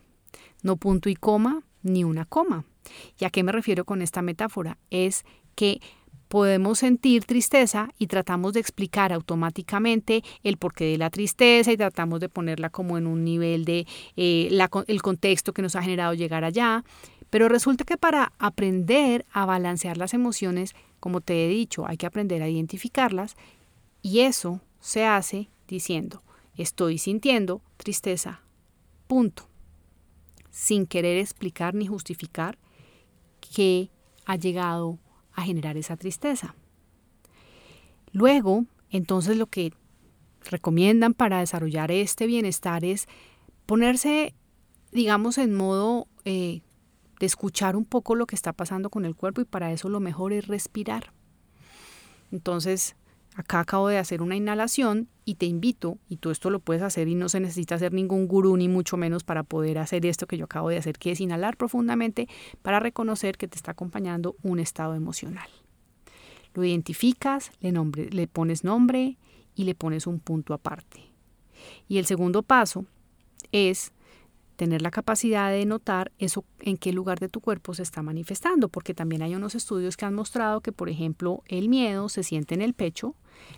no 0.64 0.78
punto 0.78 1.10
y 1.10 1.16
coma 1.16 1.64
ni 1.84 2.04
una 2.04 2.26
coma. 2.26 2.66
¿Y 3.20 3.26
a 3.26 3.30
qué 3.30 3.44
me 3.44 3.52
refiero 3.52 3.86
con 3.86 4.02
esta 4.02 4.22
metáfora? 4.22 4.78
Es 4.90 5.26
que 5.56 5.82
podemos 6.28 6.80
sentir 6.80 7.24
tristeza 7.26 7.90
y 8.00 8.08
tratamos 8.08 8.54
de 8.54 8.60
explicar 8.60 9.14
automáticamente 9.14 10.24
el 10.44 10.58
porqué 10.58 10.86
de 10.86 10.98
la 10.98 11.10
tristeza 11.10 11.72
y 11.72 11.78
tratamos 11.78 12.20
de 12.20 12.30
ponerla 12.30 12.70
como 12.70 12.98
en 12.98 13.08
un 13.08 13.24
nivel 13.24 13.64
de 13.66 13.86
eh, 14.18 14.50
el 14.88 15.02
contexto 15.02 15.54
que 15.54 15.62
nos 15.62 15.76
ha 15.76 15.84
generado 15.84 16.14
llegar 16.14 16.44
allá. 16.44 16.84
Pero 17.30 17.50
resulta 17.50 17.84
que 17.84 17.98
para 17.98 18.34
aprender 18.40 19.26
a 19.32 19.46
balancear 19.46 19.98
las 19.98 20.14
emociones, 20.14 20.74
como 21.00 21.22
te 21.22 21.46
he 21.46 21.50
dicho, 21.50 21.86
hay 21.88 21.98
que 21.98 22.06
aprender 22.06 22.42
a 22.42 22.50
identificarlas 22.50 23.36
y 24.02 24.22
eso 24.22 24.62
se 24.80 25.06
hace 25.06 25.50
diciendo, 25.68 26.22
Estoy 26.58 26.98
sintiendo 27.00 27.62
tristeza. 27.76 28.42
Punto. 29.08 29.50
Sin 30.52 30.88
querer 30.88 31.18
explicar 31.18 31.76
ni 31.76 31.86
justificar 31.86 32.58
qué 33.56 33.90
ha 34.26 34.36
llegado 34.36 35.00
a 35.32 35.44
generar 35.44 35.78
esa 35.78 35.96
tristeza. 35.96 36.56
Luego, 38.12 38.66
entonces 38.90 39.38
lo 39.38 39.48
que 39.48 39.72
recomiendan 40.44 41.14
para 41.14 41.40
desarrollar 41.40 41.90
este 41.90 42.28
bienestar 42.28 42.84
es 42.84 43.08
ponerse, 43.66 44.36
digamos, 44.92 45.38
en 45.38 45.56
modo 45.56 46.10
eh, 46.26 46.64
de 47.22 47.26
escuchar 47.26 47.78
un 47.78 47.86
poco 47.86 48.16
lo 48.16 48.26
que 48.26 48.36
está 48.36 48.52
pasando 48.52 48.90
con 48.90 49.06
el 49.06 49.16
cuerpo 49.16 49.40
y 49.40 49.46
para 49.46 49.72
eso 49.72 49.88
lo 49.88 50.02
mejor 50.02 50.34
es 50.34 50.48
respirar. 50.48 51.14
Entonces, 52.34 52.98
Acá 53.36 53.60
acabo 53.60 53.90
de 53.90 53.98
hacer 53.98 54.22
una 54.22 54.38
inhalación 54.38 55.10
y 55.26 55.36
te 55.36 55.46
invito, 55.46 55.98
y 56.08 56.18
tú 56.18 56.32
esto 56.32 56.50
lo 56.50 56.60
puedes 56.60 56.82
hacer 56.82 57.10
y 57.10 57.16
no 57.16 57.28
se 57.28 57.42
necesita 57.42 57.78
ser 57.78 57.92
ningún 57.92 58.28
gurú 58.28 58.56
ni 58.56 58.70
mucho 58.70 58.96
menos 58.96 59.26
para 59.26 59.44
poder 59.44 59.78
hacer 59.78 60.06
esto 60.06 60.26
que 60.26 60.38
yo 60.38 60.46
acabo 60.46 60.70
de 60.70 60.78
hacer, 60.78 60.98
que 60.98 61.12
es 61.12 61.20
inhalar 61.20 61.58
profundamente 61.58 62.30
para 62.62 62.80
reconocer 62.80 63.38
que 63.38 63.50
te 63.50 63.58
está 63.58 63.72
acompañando 63.72 64.38
un 64.42 64.60
estado 64.60 64.96
emocional. 64.96 65.50
Lo 66.54 66.64
identificas, 66.64 67.52
le, 67.60 67.74
le 67.74 68.28
pones 68.28 68.64
nombre 68.64 69.18
y 69.54 69.66
le 69.66 69.76
pones 69.76 70.08
un 70.08 70.20
punto 70.20 70.54
aparte. 70.54 71.02
Y 71.90 71.98
el 71.98 72.06
segundo 72.06 72.42
paso 72.42 72.86
es 73.52 73.92
tener 74.56 74.82
la 74.82 74.92
capacidad 74.92 75.52
de 75.52 75.66
notar 75.66 76.12
eso 76.18 76.46
en 76.60 76.78
qué 76.78 76.94
lugar 76.94 77.20
de 77.20 77.30
tu 77.30 77.42
cuerpo 77.42 77.74
se 77.74 77.84
está 77.84 78.02
manifestando, 78.02 78.70
porque 78.70 78.94
también 78.94 79.22
hay 79.22 79.36
unos 79.36 79.56
estudios 79.56 79.98
que 79.98 80.06
han 80.06 80.14
mostrado 80.14 80.62
que, 80.62 80.72
por 80.72 80.90
ejemplo, 80.90 81.44
el 81.48 81.70
miedo 81.70 82.10
se 82.10 82.24
siente 82.24 82.56
en 82.56 82.62
el 82.62 82.74
pecho, 82.74 83.16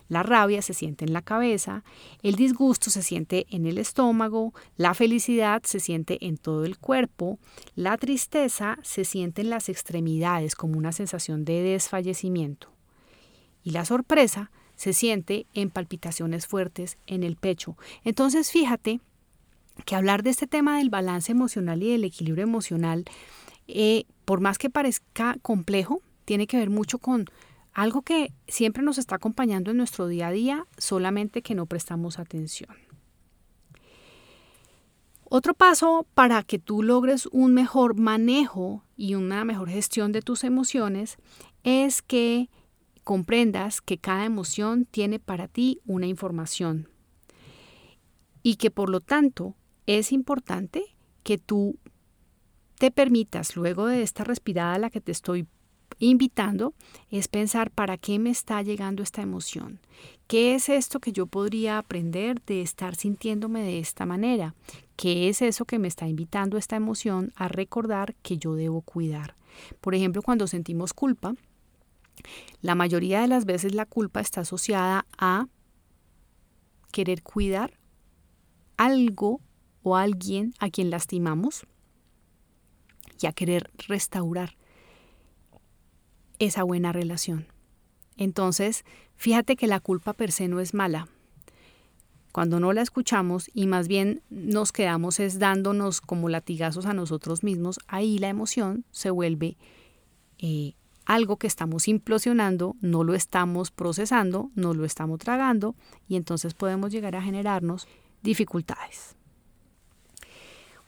la 0.08 0.22
rabia 0.22 0.60
se 0.60 0.74
siente 0.74 1.04
en 1.04 1.12
la 1.12 1.22
cabeza, 1.22 1.84
el 2.22 2.34
disgusto 2.34 2.90
se 2.90 3.02
siente 3.02 3.46
en 3.50 3.66
el 3.66 3.78
estómago, 3.78 4.52
la 4.76 4.94
felicidad 4.94 5.62
se 5.64 5.80
siente 5.80 6.18
en 6.26 6.36
todo 6.36 6.64
el 6.64 6.78
cuerpo, 6.78 7.38
la 7.74 7.96
tristeza 7.96 8.78
se 8.82 9.04
siente 9.04 9.42
en 9.42 9.50
las 9.50 9.68
extremidades 9.68 10.54
como 10.54 10.78
una 10.78 10.92
sensación 10.92 11.44
de 11.44 11.62
desfallecimiento 11.62 12.70
y 13.62 13.70
la 13.70 13.84
sorpresa 13.84 14.50
se 14.76 14.92
siente 14.92 15.46
en 15.54 15.70
palpitaciones 15.70 16.46
fuertes 16.46 16.98
en 17.06 17.24
el 17.24 17.36
pecho. 17.36 17.76
Entonces, 18.04 18.50
fíjate 18.50 19.00
que 19.84 19.94
hablar 19.94 20.22
de 20.22 20.30
este 20.30 20.46
tema 20.46 20.78
del 20.78 20.90
balance 20.90 21.32
emocional 21.32 21.82
y 21.82 21.90
del 21.92 22.04
equilibrio 22.04 22.44
emocional, 22.44 23.04
eh, 23.66 24.04
por 24.24 24.40
más 24.40 24.58
que 24.58 24.70
parezca 24.70 25.36
complejo, 25.42 26.02
tiene 26.24 26.46
que 26.46 26.58
ver 26.58 26.70
mucho 26.70 26.98
con 26.98 27.26
algo 27.72 28.02
que 28.02 28.32
siempre 28.46 28.82
nos 28.82 28.98
está 28.98 29.16
acompañando 29.16 29.70
en 29.70 29.76
nuestro 29.76 30.08
día 30.08 30.28
a 30.28 30.32
día, 30.32 30.66
solamente 30.76 31.42
que 31.42 31.54
no 31.54 31.66
prestamos 31.66 32.18
atención. 32.18 32.76
Otro 35.30 35.52
paso 35.52 36.06
para 36.14 36.42
que 36.42 36.58
tú 36.58 36.82
logres 36.82 37.26
un 37.32 37.52
mejor 37.52 37.94
manejo 37.94 38.82
y 38.96 39.14
una 39.14 39.44
mejor 39.44 39.68
gestión 39.68 40.10
de 40.10 40.22
tus 40.22 40.42
emociones 40.42 41.18
es 41.64 42.00
que 42.00 42.48
comprendas 43.04 43.82
que 43.82 43.98
cada 43.98 44.24
emoción 44.24 44.86
tiene 44.86 45.18
para 45.18 45.46
ti 45.46 45.80
una 45.86 46.06
información 46.06 46.88
y 48.42 48.56
que 48.56 48.70
por 48.70 48.88
lo 48.88 49.00
tanto 49.00 49.54
es 49.88 50.12
importante 50.12 50.84
que 51.22 51.38
tú 51.38 51.78
te 52.78 52.90
permitas, 52.90 53.56
luego 53.56 53.86
de 53.86 54.02
esta 54.02 54.22
respirada 54.22 54.74
a 54.74 54.78
la 54.78 54.90
que 54.90 55.00
te 55.00 55.12
estoy 55.12 55.46
invitando 55.98 56.74
es 57.10 57.26
pensar 57.26 57.70
para 57.70 57.96
qué 57.96 58.18
me 58.18 58.28
está 58.28 58.60
llegando 58.60 59.02
esta 59.02 59.22
emoción. 59.22 59.80
¿Qué 60.26 60.54
es 60.54 60.68
esto 60.68 61.00
que 61.00 61.12
yo 61.12 61.26
podría 61.26 61.78
aprender 61.78 62.42
de 62.44 62.60
estar 62.60 62.96
sintiéndome 62.96 63.62
de 63.62 63.78
esta 63.78 64.04
manera? 64.04 64.54
¿Qué 64.96 65.30
es 65.30 65.40
eso 65.40 65.64
que 65.64 65.78
me 65.78 65.88
está 65.88 66.06
invitando 66.06 66.58
esta 66.58 66.76
emoción 66.76 67.32
a 67.34 67.48
recordar 67.48 68.14
que 68.16 68.36
yo 68.36 68.56
debo 68.56 68.82
cuidar? 68.82 69.36
Por 69.80 69.94
ejemplo, 69.94 70.20
cuando 70.20 70.46
sentimos 70.46 70.92
culpa, 70.92 71.34
la 72.60 72.74
mayoría 72.74 73.22
de 73.22 73.28
las 73.28 73.46
veces 73.46 73.74
la 73.74 73.86
culpa 73.86 74.20
está 74.20 74.42
asociada 74.42 75.06
a 75.16 75.46
querer 76.92 77.22
cuidar 77.22 77.78
algo 78.76 79.40
o 79.82 79.96
alguien 79.96 80.54
a 80.58 80.70
quien 80.70 80.90
lastimamos 80.90 81.66
y 83.20 83.26
a 83.26 83.32
querer 83.32 83.70
restaurar 83.86 84.56
esa 86.38 86.62
buena 86.62 86.92
relación. 86.92 87.46
Entonces, 88.16 88.84
fíjate 89.16 89.56
que 89.56 89.66
la 89.66 89.80
culpa 89.80 90.12
per 90.12 90.32
se 90.32 90.48
no 90.48 90.60
es 90.60 90.74
mala. 90.74 91.08
Cuando 92.32 92.60
no 92.60 92.72
la 92.72 92.82
escuchamos 92.82 93.50
y 93.54 93.66
más 93.66 93.88
bien 93.88 94.22
nos 94.30 94.70
quedamos 94.70 95.18
es 95.18 95.38
dándonos 95.38 96.00
como 96.00 96.28
latigazos 96.28 96.86
a 96.86 96.94
nosotros 96.94 97.42
mismos, 97.42 97.80
ahí 97.86 98.18
la 98.18 98.28
emoción 98.28 98.84
se 98.90 99.10
vuelve 99.10 99.56
eh, 100.38 100.74
algo 101.04 101.38
que 101.38 101.46
estamos 101.46 101.88
implosionando, 101.88 102.76
no 102.80 103.02
lo 103.02 103.14
estamos 103.14 103.70
procesando, 103.70 104.50
no 104.54 104.74
lo 104.74 104.84
estamos 104.84 105.18
tragando 105.18 105.74
y 106.06 106.16
entonces 106.16 106.54
podemos 106.54 106.92
llegar 106.92 107.16
a 107.16 107.22
generarnos 107.22 107.88
dificultades. 108.22 109.16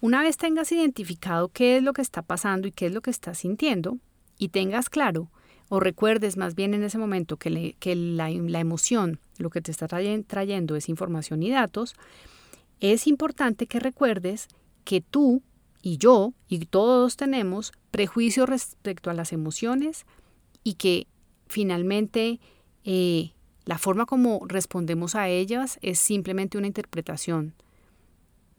Una 0.02 0.22
vez 0.22 0.38
tengas 0.38 0.72
identificado 0.72 1.48
qué 1.48 1.76
es 1.76 1.82
lo 1.82 1.92
que 1.92 2.00
está 2.00 2.22
pasando 2.22 2.66
y 2.66 2.72
qué 2.72 2.86
es 2.86 2.92
lo 2.92 3.02
que 3.02 3.10
estás 3.10 3.38
sintiendo 3.38 3.98
y 4.38 4.48
tengas 4.48 4.88
claro 4.88 5.30
o 5.68 5.78
recuerdes 5.78 6.38
más 6.38 6.54
bien 6.54 6.72
en 6.72 6.82
ese 6.82 6.96
momento 6.96 7.36
que, 7.36 7.50
la, 7.94 8.30
emoción, 8.30 9.20
lo 9.38 9.50
que 9.50 9.60
te 9.60 9.70
está 9.70 9.86
trayendo 9.86 10.74
es 10.74 10.88
información 10.88 11.42
y 11.42 11.50
datos, 11.50 11.94
es 12.80 13.06
importante 13.06 13.66
que 13.66 13.78
recuerdes 13.78 14.48
que 14.84 15.02
tú 15.02 15.42
y 15.82 15.98
yo 15.98 16.32
y 16.48 16.64
todos 16.64 17.16
tenemos 17.16 17.72
prejuicios 17.90 18.48
respecto 18.48 19.10
a 19.10 19.14
las 19.14 19.32
emociones 19.32 20.06
y 20.64 20.74
que 20.74 21.06
finalmente 21.46 22.40
eh, 22.84 23.32
la 23.66 23.76
forma 23.76 24.06
como 24.06 24.40
respondemos 24.46 25.14
a 25.14 25.28
ellas 25.28 25.78
es 25.82 25.98
simplemente 25.98 26.56
una 26.56 26.66
interpretación 26.66 27.54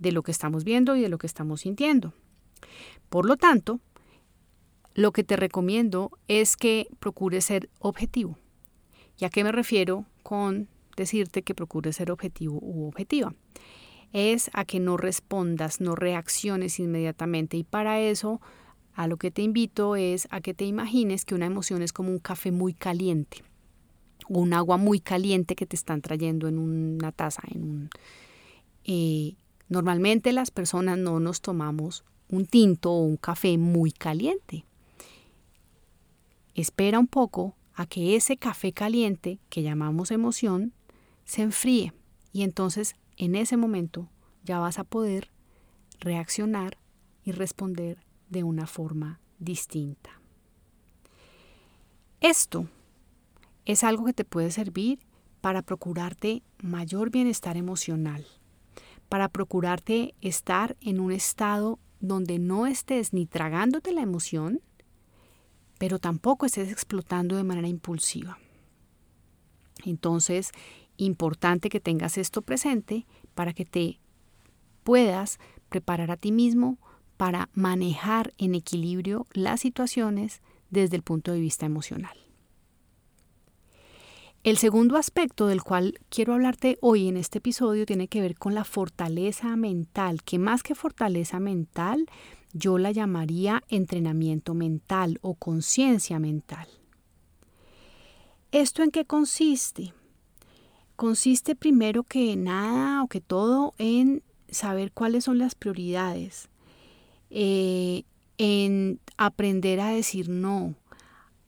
de 0.02 0.12
lo 0.12 0.24
que 0.24 0.32
estamos 0.32 0.64
viendo 0.64 0.96
y 0.96 1.02
de 1.02 1.10
lo 1.10 1.20
que 1.20 1.28
estamos 1.28 1.62
sintiendo. 1.62 2.14
Por 3.10 3.26
lo 3.26 3.38
tanto, 3.38 3.80
lo 4.96 5.12
que 5.12 5.24
te 5.24 5.36
recomiendo 5.36 6.12
es 6.28 6.58
que 6.58 6.88
procures 7.00 7.46
ser 7.46 7.70
objetivo. 7.80 8.38
¿Y 9.18 9.26
a 9.26 9.30
qué 9.30 9.44
me 9.44 9.52
refiero 9.52 10.06
con 10.24 10.68
decirte 10.98 11.44
que 11.44 11.54
procures 11.54 11.96
ser 11.98 12.12
objetivo 12.12 12.58
u 12.62 12.88
objetiva? 12.88 13.36
Es 14.12 14.50
a 14.54 14.66
que 14.66 14.80
no 14.80 14.98
respondas, 14.98 15.80
no 15.80 15.96
reacciones 15.96 16.80
inmediatamente 16.80 17.56
y 17.56 17.64
para 17.64 18.02
eso 18.02 18.42
a 18.94 19.08
lo 19.08 19.18
que 19.18 19.32
te 19.32 19.44
invito 19.44 19.96
es 19.96 20.28
a 20.32 20.42
que 20.42 20.54
te 20.54 20.66
imagines 20.66 21.26
que 21.26 21.36
una 21.36 21.46
emoción 21.46 21.82
es 21.82 21.94
como 21.94 22.10
un 22.10 22.20
café 22.20 22.52
muy 22.52 22.74
caliente 22.74 23.44
o 24.28 24.40
un 24.40 24.54
agua 24.54 24.78
muy 24.78 25.00
caliente 25.00 25.56
que 25.56 25.66
te 25.66 25.76
están 25.76 26.02
trayendo 26.02 26.48
en 26.48 26.58
una 26.58 27.12
taza. 27.12 27.44
En 27.50 27.64
un, 27.64 27.90
eh, 28.84 29.36
normalmente 29.72 30.34
las 30.34 30.52
personas 30.52 30.98
no 30.98 31.22
nos 31.22 31.40
tomamos 31.40 32.04
un 32.28 32.46
tinto 32.46 32.92
o 32.92 33.06
un 33.06 33.16
café 33.16 33.58
muy 33.58 33.94
caliente. 33.94 34.66
Espera 36.54 37.00
un 37.00 37.08
poco 37.08 37.56
a 37.74 37.86
que 37.86 38.18
ese 38.18 38.36
café 38.36 38.74
caliente 38.74 39.40
que 39.50 39.64
llamamos 39.64 40.12
emoción 40.12 40.74
se 41.24 41.44
enfríe 41.44 41.94
y 42.34 42.44
entonces 42.44 42.98
en 43.16 43.34
ese 43.34 43.56
momento 43.56 44.10
ya 44.44 44.60
vas 44.60 44.78
a 44.78 44.84
poder 44.84 45.32
reaccionar 46.02 46.78
y 47.24 47.32
responder 47.32 48.04
de 48.30 48.44
una 48.44 48.68
forma 48.68 49.22
distinta. 49.40 50.20
Esto 52.20 52.68
es 53.64 53.86
algo 53.86 54.04
que 54.04 54.14
te 54.14 54.26
puede 54.26 54.52
servir 54.52 55.00
para 55.40 55.62
procurarte 55.62 56.44
mayor 56.62 57.10
bienestar 57.10 57.56
emocional, 57.56 58.26
para 59.12 59.28
procurarte 59.28 60.16
estar 60.22 60.78
en 60.80 61.02
un 61.02 61.12
estado 61.12 61.80
donde 62.00 62.40
no 62.40 62.66
estés 62.66 63.12
ni 63.12 63.26
tragándote 63.26 63.92
la 63.92 64.04
emoción, 64.04 64.62
pero 65.78 66.00
tampoco 66.00 66.46
estés 66.46 66.72
explotando 66.72 67.36
de 67.36 67.44
manera 67.44 67.68
impulsiva. 67.68 68.40
Entonces, 69.84 70.52
importante 70.96 71.68
que 71.68 71.82
tengas 71.82 72.18
esto 72.18 72.42
presente 72.42 73.06
para 73.36 73.52
que 73.52 73.66
te 73.66 74.00
puedas 74.82 75.40
preparar 75.68 76.10
a 76.10 76.16
ti 76.16 76.32
mismo 76.32 76.78
para 77.18 77.50
manejar 77.54 78.34
en 78.38 78.56
equilibrio 78.56 79.26
las 79.34 79.60
situaciones 79.60 80.42
desde 80.70 80.96
el 80.96 81.04
punto 81.04 81.34
de 81.34 81.42
vista 81.42 81.66
emocional. 81.66 82.21
El 84.44 84.58
segundo 84.58 84.98
aspecto 84.98 85.46
del 85.46 85.62
cual 85.62 86.00
quiero 86.10 86.34
hablarte 86.34 86.80
hoy 86.82 87.08
en 87.08 87.16
este 87.16 87.38
episodio 87.38 87.86
tiene 87.86 88.08
que 88.08 88.22
ver 88.22 88.36
con 88.36 88.56
la 88.56 88.64
fortaleza 88.64 89.56
mental, 89.56 90.24
que 90.24 90.40
más 90.40 90.64
que 90.64 90.74
fortaleza 90.74 91.40
mental, 91.40 92.08
yo 92.52 92.80
la 92.80 92.90
llamaría 92.92 93.62
entrenamiento 93.70 94.56
mental 94.56 95.20
o 95.22 95.36
conciencia 95.36 96.18
mental. 96.18 96.68
¿Esto 98.52 98.82
en 98.82 98.90
qué 98.90 99.06
consiste? 99.06 99.94
Consiste 100.96 101.56
primero 101.56 102.02
que 102.02 102.36
nada 102.36 103.04
o 103.04 103.08
que 103.08 103.22
todo 103.22 103.76
en 103.78 104.24
saber 104.50 104.92
cuáles 104.92 105.26
son 105.26 105.38
las 105.38 105.54
prioridades, 105.54 106.50
eh, 107.30 108.06
en 108.40 109.00
aprender 109.18 109.82
a 109.82 109.90
decir 109.90 110.30
no, 110.30 110.74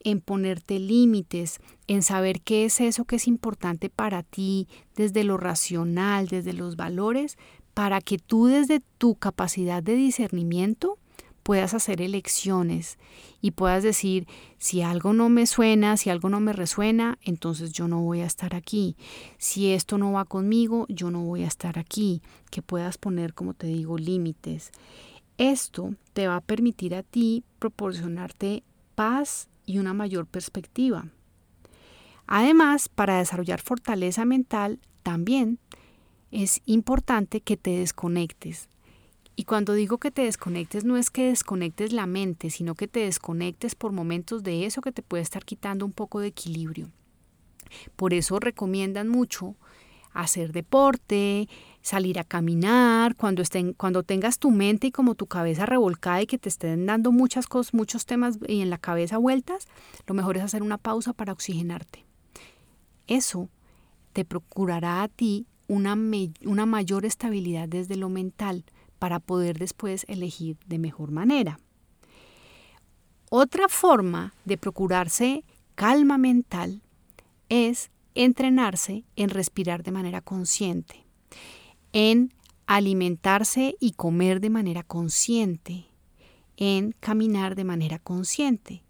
en 0.03 0.21
ponerte 0.21 0.79
límites, 0.79 1.59
en 1.87 2.01
saber 2.01 2.41
qué 2.41 2.65
es 2.65 2.81
eso 2.81 3.05
que 3.05 3.17
es 3.17 3.27
importante 3.27 3.89
para 3.89 4.23
ti 4.23 4.67
desde 4.95 5.23
lo 5.23 5.37
racional, 5.37 6.27
desde 6.27 6.53
los 6.53 6.75
valores, 6.75 7.37
para 7.73 8.01
que 8.01 8.17
tú 8.17 8.45
desde 8.45 8.81
tu 8.97 9.15
capacidad 9.15 9.81
de 9.81 9.95
discernimiento 9.95 10.97
puedas 11.43 11.73
hacer 11.73 12.01
elecciones 12.01 12.97
y 13.41 13.51
puedas 13.51 13.83
decir, 13.83 14.27
si 14.57 14.81
algo 14.81 15.13
no 15.13 15.27
me 15.27 15.45
suena, 15.45 15.97
si 15.97 16.09
algo 16.09 16.29
no 16.29 16.39
me 16.39 16.53
resuena, 16.53 17.19
entonces 17.21 17.73
yo 17.73 17.87
no 17.87 18.01
voy 18.01 18.21
a 18.21 18.25
estar 18.25 18.55
aquí. 18.55 18.95
Si 19.37 19.73
esto 19.73 19.97
no 19.97 20.13
va 20.13 20.23
conmigo, 20.23 20.85
yo 20.87 21.11
no 21.11 21.23
voy 21.23 21.43
a 21.43 21.47
estar 21.47 21.77
aquí. 21.77 22.21
Que 22.49 22.61
puedas 22.61 22.97
poner, 22.97 23.33
como 23.33 23.53
te 23.53 23.67
digo, 23.67 23.97
límites. 23.97 24.71
Esto 25.37 25.95
te 26.13 26.27
va 26.27 26.37
a 26.37 26.41
permitir 26.41 26.95
a 26.95 27.03
ti 27.03 27.43
proporcionarte 27.59 28.63
paz 28.95 29.49
y 29.65 29.79
una 29.79 29.93
mayor 29.93 30.25
perspectiva. 30.25 31.07
Además, 32.27 32.89
para 32.89 33.17
desarrollar 33.17 33.61
fortaleza 33.61 34.25
mental, 34.25 34.79
también 35.03 35.59
es 36.31 36.61
importante 36.65 37.41
que 37.41 37.57
te 37.57 37.71
desconectes. 37.71 38.69
Y 39.35 39.45
cuando 39.45 39.73
digo 39.73 39.97
que 39.97 40.11
te 40.11 40.23
desconectes, 40.23 40.85
no 40.85 40.97
es 40.97 41.09
que 41.09 41.29
desconectes 41.29 41.91
la 41.91 42.05
mente, 42.05 42.49
sino 42.49 42.75
que 42.75 42.87
te 42.87 43.01
desconectes 43.01 43.75
por 43.75 43.91
momentos 43.91 44.43
de 44.43 44.65
eso 44.65 44.81
que 44.81 44.91
te 44.91 45.01
puede 45.01 45.23
estar 45.23 45.43
quitando 45.43 45.85
un 45.85 45.91
poco 45.91 46.19
de 46.19 46.27
equilibrio. 46.27 46.89
Por 47.95 48.13
eso 48.13 48.39
recomiendan 48.39 49.09
mucho 49.09 49.55
hacer 50.13 50.51
deporte, 50.51 51.47
salir 51.81 52.19
a 52.19 52.23
caminar, 52.23 53.15
cuando, 53.15 53.41
estén, 53.41 53.73
cuando 53.73 54.03
tengas 54.03 54.39
tu 54.39 54.51
mente 54.51 54.87
y 54.87 54.91
como 54.91 55.15
tu 55.15 55.27
cabeza 55.27 55.65
revolcada 55.65 56.21
y 56.21 56.27
que 56.27 56.37
te 56.37 56.49
estén 56.49 56.85
dando 56.85 57.11
muchas 57.11 57.47
cosas, 57.47 57.73
muchos 57.73 58.05
temas 58.05 58.37
y 58.47 58.61
en 58.61 58.69
la 58.69 58.77
cabeza 58.77 59.17
vueltas, 59.17 59.67
lo 60.07 60.13
mejor 60.13 60.37
es 60.37 60.43
hacer 60.43 60.63
una 60.63 60.77
pausa 60.77 61.13
para 61.13 61.33
oxigenarte. 61.33 62.05
Eso 63.07 63.49
te 64.13 64.23
procurará 64.25 65.03
a 65.03 65.07
ti 65.07 65.47
una, 65.67 65.97
una 66.45 66.65
mayor 66.65 67.05
estabilidad 67.05 67.67
desde 67.67 67.95
lo 67.95 68.09
mental 68.09 68.63
para 68.99 69.19
poder 69.19 69.57
después 69.57 70.05
elegir 70.07 70.57
de 70.65 70.79
mejor 70.79 71.11
manera. 71.11 71.59
Otra 73.29 73.67
forma 73.67 74.33
de 74.45 74.57
procurarse 74.57 75.43
calma 75.75 76.17
mental 76.17 76.81
es 77.49 77.89
entrenarse 78.15 79.03
en 79.15 79.29
respirar 79.29 79.83
de 79.83 79.91
manera 79.91 80.21
consciente, 80.21 81.05
en 81.91 82.33
alimentarse 82.67 83.75
y 83.79 83.91
comer 83.91 84.39
de 84.39 84.49
manera 84.49 84.83
consciente, 84.83 85.85
en 86.57 86.93
caminar 86.99 87.55
de 87.55 87.63
manera 87.63 87.99
consciente, 87.99 88.83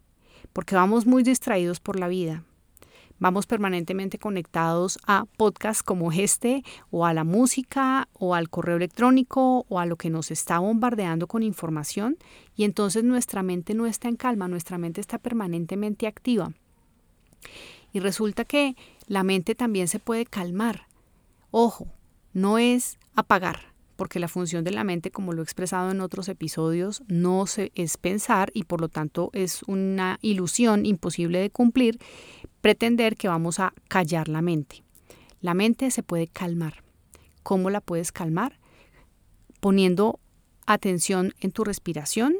porque 0.52 0.76
vamos 0.76 1.06
muy 1.06 1.24
distraídos 1.24 1.80
por 1.80 2.00
la 2.00 2.08
vida. 2.08 2.44
Vamos 3.20 3.46
permanentemente 3.46 4.20
conectados 4.20 5.00
a 5.08 5.26
podcasts 5.38 5.82
como 5.82 6.12
este 6.12 6.64
o 6.92 7.06
a 7.06 7.14
la 7.14 7.24
música 7.24 8.10
o 8.12 8.36
al 8.36 8.50
correo 8.50 8.76
electrónico 8.76 9.66
o 9.70 9.80
a 9.80 9.86
lo 9.86 9.96
que 9.96 10.10
nos 10.10 10.30
está 10.30 10.60
bombardeando 10.60 11.28
con 11.28 11.42
información 11.42 12.18
y 12.56 12.66
entonces 12.66 13.04
nuestra 13.04 13.42
mente 13.42 13.76
no 13.76 13.86
está 13.86 14.10
en 14.10 14.18
calma, 14.18 14.50
nuestra 14.50 14.78
mente 14.78 15.00
está 15.00 15.20
permanentemente 15.20 16.06
activa. 16.06 16.52
Y 17.94 18.00
resulta 18.00 18.44
que 18.44 18.76
la 19.14 19.24
mente 19.24 19.54
también 19.54 19.88
se 19.88 20.00
puede 20.00 20.26
calmar. 20.26 20.88
Ojo, 21.52 21.88
no 22.34 22.58
es 22.58 22.98
apagar, 23.14 23.72
porque 23.96 24.20
la 24.20 24.28
función 24.28 24.64
de 24.64 24.72
la 24.72 24.84
mente, 24.84 25.12
como 25.12 25.34
lo 25.34 25.42
he 25.42 25.44
expresado 25.44 25.92
en 25.92 26.02
otros 26.02 26.28
episodios, 26.30 27.04
no 27.08 27.46
es 27.76 27.98
pensar 27.98 28.50
y 28.56 28.64
por 28.64 28.82
lo 28.82 28.90
tanto 28.90 29.30
es 29.34 29.62
una 29.68 30.18
ilusión 30.24 30.88
imposible 30.88 31.38
de 31.38 31.52
cumplir 31.52 32.00
pretender 32.62 33.16
que 33.16 33.28
vamos 33.28 33.60
a 33.60 33.76
callar 33.88 34.30
la 34.30 34.42
mente. 34.42 34.84
La 35.42 35.54
mente 35.54 35.92
se 35.92 36.02
puede 36.02 36.26
calmar. 36.26 36.84
¿Cómo 37.44 37.70
la 37.70 37.82
puedes 37.82 38.12
calmar? 38.12 38.58
Poniendo 39.60 40.20
atención 40.66 41.36
en 41.40 41.52
tu 41.52 41.64
respiración, 41.64 42.34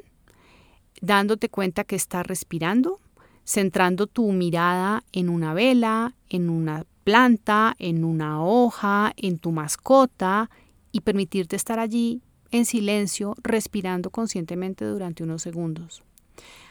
dándote 1.02 1.50
cuenta 1.50 1.84
que 1.84 1.96
estás 1.96 2.26
respirando, 2.26 3.00
centrando 3.46 4.08
tu 4.08 4.32
mirada 4.32 5.04
en 5.12 5.30
una 5.30 5.54
vela, 5.54 6.14
en 6.30 6.50
una 6.50 6.86
planta, 7.04 7.76
en 7.80 8.04
una 8.04 8.44
hoja, 8.44 9.14
en 9.18 9.38
tu 9.38 9.52
mascota, 9.52 10.50
y 10.92 11.02
permitirte 11.02 11.56
estar 11.56 11.80
allí 11.80 12.22
en 12.52 12.66
silencio, 12.66 13.36
respirando 13.42 14.12
conscientemente 14.12 14.86
durante 14.86 15.24
unos 15.24 15.42
segundos. 15.42 16.04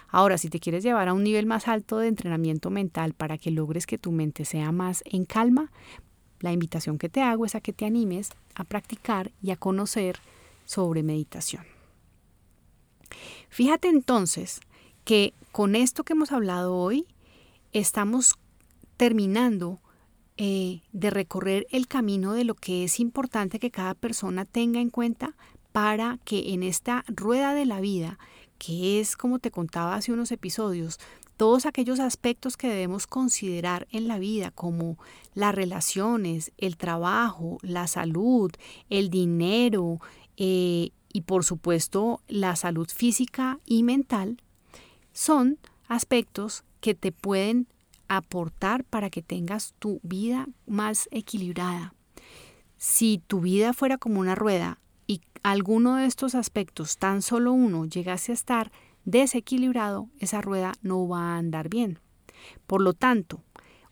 Ahora, 0.09 0.39
si 0.39 0.49
te 0.49 0.61
quieres 0.61 0.85
llevar 0.85 1.09
a 1.09 1.15
un 1.15 1.25
nivel 1.25 1.47
más 1.47 1.69
alto 1.69 1.99
de 1.99 2.09
entrenamiento 2.09 2.71
mental 2.71 3.15
para 3.15 3.39
que 3.39 3.51
logres 3.51 3.87
que 3.87 3.99
tu 3.99 4.13
mente 4.13 4.45
sea 4.45 4.71
más 4.71 5.03
en 5.07 5.25
calma, 5.25 5.73
la 6.41 6.53
invitación 6.53 6.99
que 6.99 7.09
te 7.09 7.23
hago 7.23 7.47
es 7.47 7.55
a 7.55 7.61
que 7.61 7.73
te 7.73 7.87
animes 7.87 8.31
a 8.55 8.65
practicar 8.65 9.33
y 9.43 9.51
a 9.53 9.57
conocer 9.57 10.19
sobre 10.67 11.03
meditación. 11.03 11.65
Fíjate 13.49 13.89
entonces 13.89 14.61
que 15.05 15.35
con 15.53 15.75
esto 15.75 16.05
que 16.05 16.13
hemos 16.13 16.33
hablado 16.33 16.75
hoy, 16.75 17.07
estamos 17.73 18.35
terminando 18.97 19.81
eh, 20.37 20.83
de 20.93 21.11
recorrer 21.11 21.67
el 21.71 21.87
camino 21.89 22.33
de 22.33 22.45
lo 22.45 22.55
que 22.55 22.85
es 22.85 23.01
importante 23.01 23.59
que 23.59 23.71
cada 23.71 23.95
persona 23.95 24.45
tenga 24.45 24.81
en 24.81 24.91
cuenta 24.91 25.35
para 25.73 26.19
que 26.25 26.53
en 26.53 26.63
esta 26.63 27.05
rueda 27.09 27.55
de 27.55 27.67
la 27.67 27.81
vida, 27.81 28.19
que 28.59 29.01
es 29.01 29.17
como 29.17 29.39
te 29.39 29.51
contaba 29.51 29.95
hace 29.95 30.13
unos 30.13 30.33
episodios, 30.33 30.99
todos 31.37 31.67
aquellos 31.67 31.99
aspectos 31.99 32.57
que 32.57 32.69
debemos 32.69 33.07
considerar 33.07 33.89
en 33.91 34.07
la 34.07 34.19
vida, 34.19 34.51
como 34.53 34.99
las 35.35 35.55
relaciones, 35.55 36.53
el 36.59 36.77
trabajo, 36.77 37.59
la 37.63 37.87
salud, 37.89 38.53
el 38.91 39.11
dinero 39.11 40.01
eh, 40.37 40.91
y 41.13 41.21
por 41.23 41.45
supuesto 41.45 42.21
la 42.29 42.55
salud 42.57 42.89
física 42.89 43.59
y 43.67 43.83
mental, 43.83 44.39
son 45.13 45.59
aspectos 45.89 46.65
que 46.81 46.95
te 46.95 47.13
pueden 47.13 47.69
aportar 48.09 48.85
para 48.85 49.11
que 49.11 49.23
tengas 49.23 49.75
tu 49.79 50.01
vida 50.03 50.47
más 50.67 51.09
equilibrada. 51.11 51.95
Si 52.77 53.23
tu 53.27 53.41
vida 53.41 53.73
fuera 53.73 53.97
como 53.97 54.21
una 54.21 54.35
rueda 54.35 54.81
y 55.07 55.21
alguno 55.43 55.97
de 55.97 56.07
estos 56.07 56.35
aspectos, 56.35 56.99
tan 56.99 57.23
solo 57.23 57.53
uno, 57.53 57.87
llegase 57.87 58.33
a 58.33 58.35
estar 58.35 58.73
desequilibrado, 59.05 60.09
esa 60.19 60.41
rueda 60.41 60.73
no 60.83 61.09
va 61.09 61.35
a 61.35 61.39
andar 61.39 61.69
bien. 61.69 61.99
Por 62.67 62.83
lo 62.83 62.93
tanto, 62.93 63.43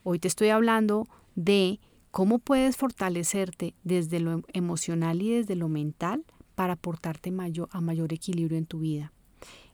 hoy 0.02 0.18
te 0.18 0.28
estoy 0.28 0.48
hablando 0.48 1.06
de 1.34 1.80
cómo 2.10 2.38
puedes 2.38 2.76
fortalecerte 2.76 3.74
desde 3.84 4.20
lo 4.20 4.42
emocional 4.52 5.22
y 5.22 5.30
desde 5.30 5.54
lo 5.56 5.68
mental 5.68 6.24
para 6.54 6.74
aportarte 6.74 7.30
mayor, 7.30 7.68
a 7.72 7.80
mayor 7.80 8.12
equilibrio 8.12 8.58
en 8.58 8.66
tu 8.66 8.80
vida. 8.80 9.12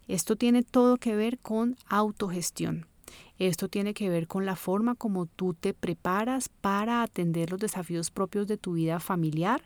Esto 0.09 0.37
tiene 0.37 0.63
todo 0.63 0.99
que 0.99 1.17
ver 1.17 1.39
con 1.39 1.77
autogestión. 1.89 2.87
Esto 3.39 3.69
tiene 3.69 3.93
que 3.93 4.09
ver 4.09 4.29
con 4.29 4.47
la 4.47 4.57
forma 4.57 4.95
como 4.95 5.27
tú 5.27 5.53
te 5.53 5.75
preparas 5.75 6.49
para 6.49 7.03
atender 7.03 7.51
los 7.51 7.61
desafíos 7.61 8.11
propios 8.11 8.47
de 8.47 8.57
tu 8.57 8.75
vida 8.75 8.99
familiar, 8.99 9.63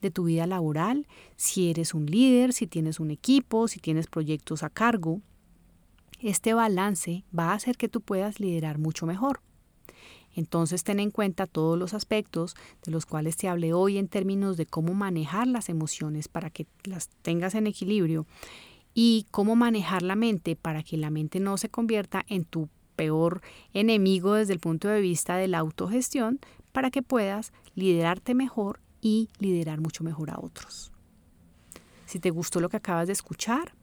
de 0.00 0.10
tu 0.10 0.24
vida 0.24 0.46
laboral, 0.46 1.06
si 1.36 1.70
eres 1.70 1.94
un 1.94 2.06
líder, 2.06 2.52
si 2.52 2.66
tienes 2.66 2.98
un 2.98 3.10
equipo, 3.10 3.68
si 3.68 3.78
tienes 3.78 4.08
proyectos 4.08 4.62
a 4.62 4.70
cargo. 4.70 5.20
Este 6.20 6.54
balance 6.54 7.24
va 7.36 7.50
a 7.50 7.54
hacer 7.54 7.76
que 7.76 7.88
tú 7.88 8.00
puedas 8.00 8.40
liderar 8.40 8.78
mucho 8.78 9.06
mejor. 9.06 9.40
Entonces 10.34 10.82
ten 10.82 10.98
en 10.98 11.10
cuenta 11.10 11.46
todos 11.46 11.78
los 11.78 11.94
aspectos 11.94 12.56
de 12.84 12.90
los 12.90 13.06
cuales 13.06 13.36
te 13.36 13.48
hablé 13.48 13.72
hoy 13.72 13.98
en 13.98 14.08
términos 14.08 14.56
de 14.56 14.66
cómo 14.66 14.94
manejar 14.94 15.46
las 15.46 15.68
emociones 15.68 16.28
para 16.28 16.50
que 16.50 16.66
las 16.84 17.08
tengas 17.22 17.54
en 17.54 17.66
equilibrio 17.66 18.26
y 18.94 19.26
cómo 19.30 19.56
manejar 19.56 20.02
la 20.02 20.16
mente 20.16 20.56
para 20.56 20.82
que 20.82 20.96
la 20.96 21.10
mente 21.10 21.40
no 21.40 21.56
se 21.56 21.68
convierta 21.68 22.24
en 22.28 22.44
tu 22.44 22.68
peor 22.96 23.40
enemigo 23.72 24.34
desde 24.34 24.52
el 24.52 24.60
punto 24.60 24.88
de 24.88 25.00
vista 25.00 25.36
de 25.36 25.48
la 25.48 25.58
autogestión 25.58 26.40
para 26.72 26.90
que 26.90 27.02
puedas 27.02 27.52
liderarte 27.74 28.34
mejor 28.34 28.80
y 29.00 29.28
liderar 29.38 29.80
mucho 29.80 30.04
mejor 30.04 30.30
a 30.30 30.38
otros. 30.38 30.92
Si 32.06 32.20
te 32.20 32.30
gustó 32.30 32.60
lo 32.60 32.68
que 32.68 32.76
acabas 32.76 33.06
de 33.06 33.14
escuchar, 33.14 33.74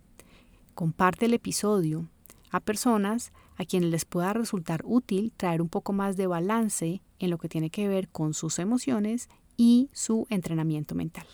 comparte 0.75 1.25
el 1.25 1.33
episodio 1.33 2.07
a 2.51 2.59
personas 2.59 3.31
a 3.57 3.65
quienes 3.65 3.89
les 3.89 4.05
pueda 4.05 4.33
resultar 4.33 4.81
útil 4.85 5.33
traer 5.35 5.61
un 5.61 5.69
poco 5.69 5.93
más 5.93 6.15
de 6.15 6.27
balance 6.27 7.01
en 7.19 7.29
lo 7.29 7.37
que 7.37 7.49
tiene 7.49 7.69
que 7.69 7.87
ver 7.87 8.07
con 8.07 8.33
sus 8.33 8.59
emociones 8.59 9.29
y 9.57 9.89
su 9.91 10.25
entrenamiento 10.29 10.95
mental. 10.95 11.27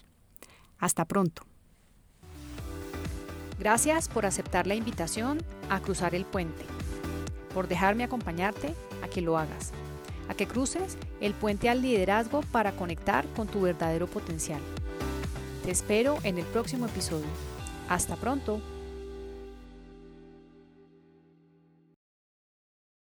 Hasta 0.80 1.06
pronto. 1.06 1.44
Gracias 3.60 4.10
por 4.10 4.26
aceptar 4.26 4.68
la 4.68 4.76
invitación 4.76 5.40
a 5.70 5.80
cruzar 5.80 6.14
el 6.16 6.26
puente 6.26 6.66
por 7.56 7.70
dejarme 7.70 8.04
acompañarte 8.04 8.76
a 9.02 9.08
que 9.08 9.22
lo 9.22 9.38
hagas, 9.38 9.72
a 10.28 10.34
que 10.36 10.46
cruces 10.46 10.98
el 11.22 11.34
puente 11.34 11.70
al 11.70 11.82
liderazgo 11.82 12.42
para 12.52 12.74
conectar 12.74 13.26
con 13.34 13.48
tu 13.48 13.62
verdadero 13.62 14.08
potencial. 14.08 14.60
Te 15.64 15.72
espero 15.72 16.18
en 16.24 16.38
el 16.38 16.44
próximo 16.46 16.86
episodio. 16.86 17.26
Hasta 17.88 18.18
pronto. 18.18 18.60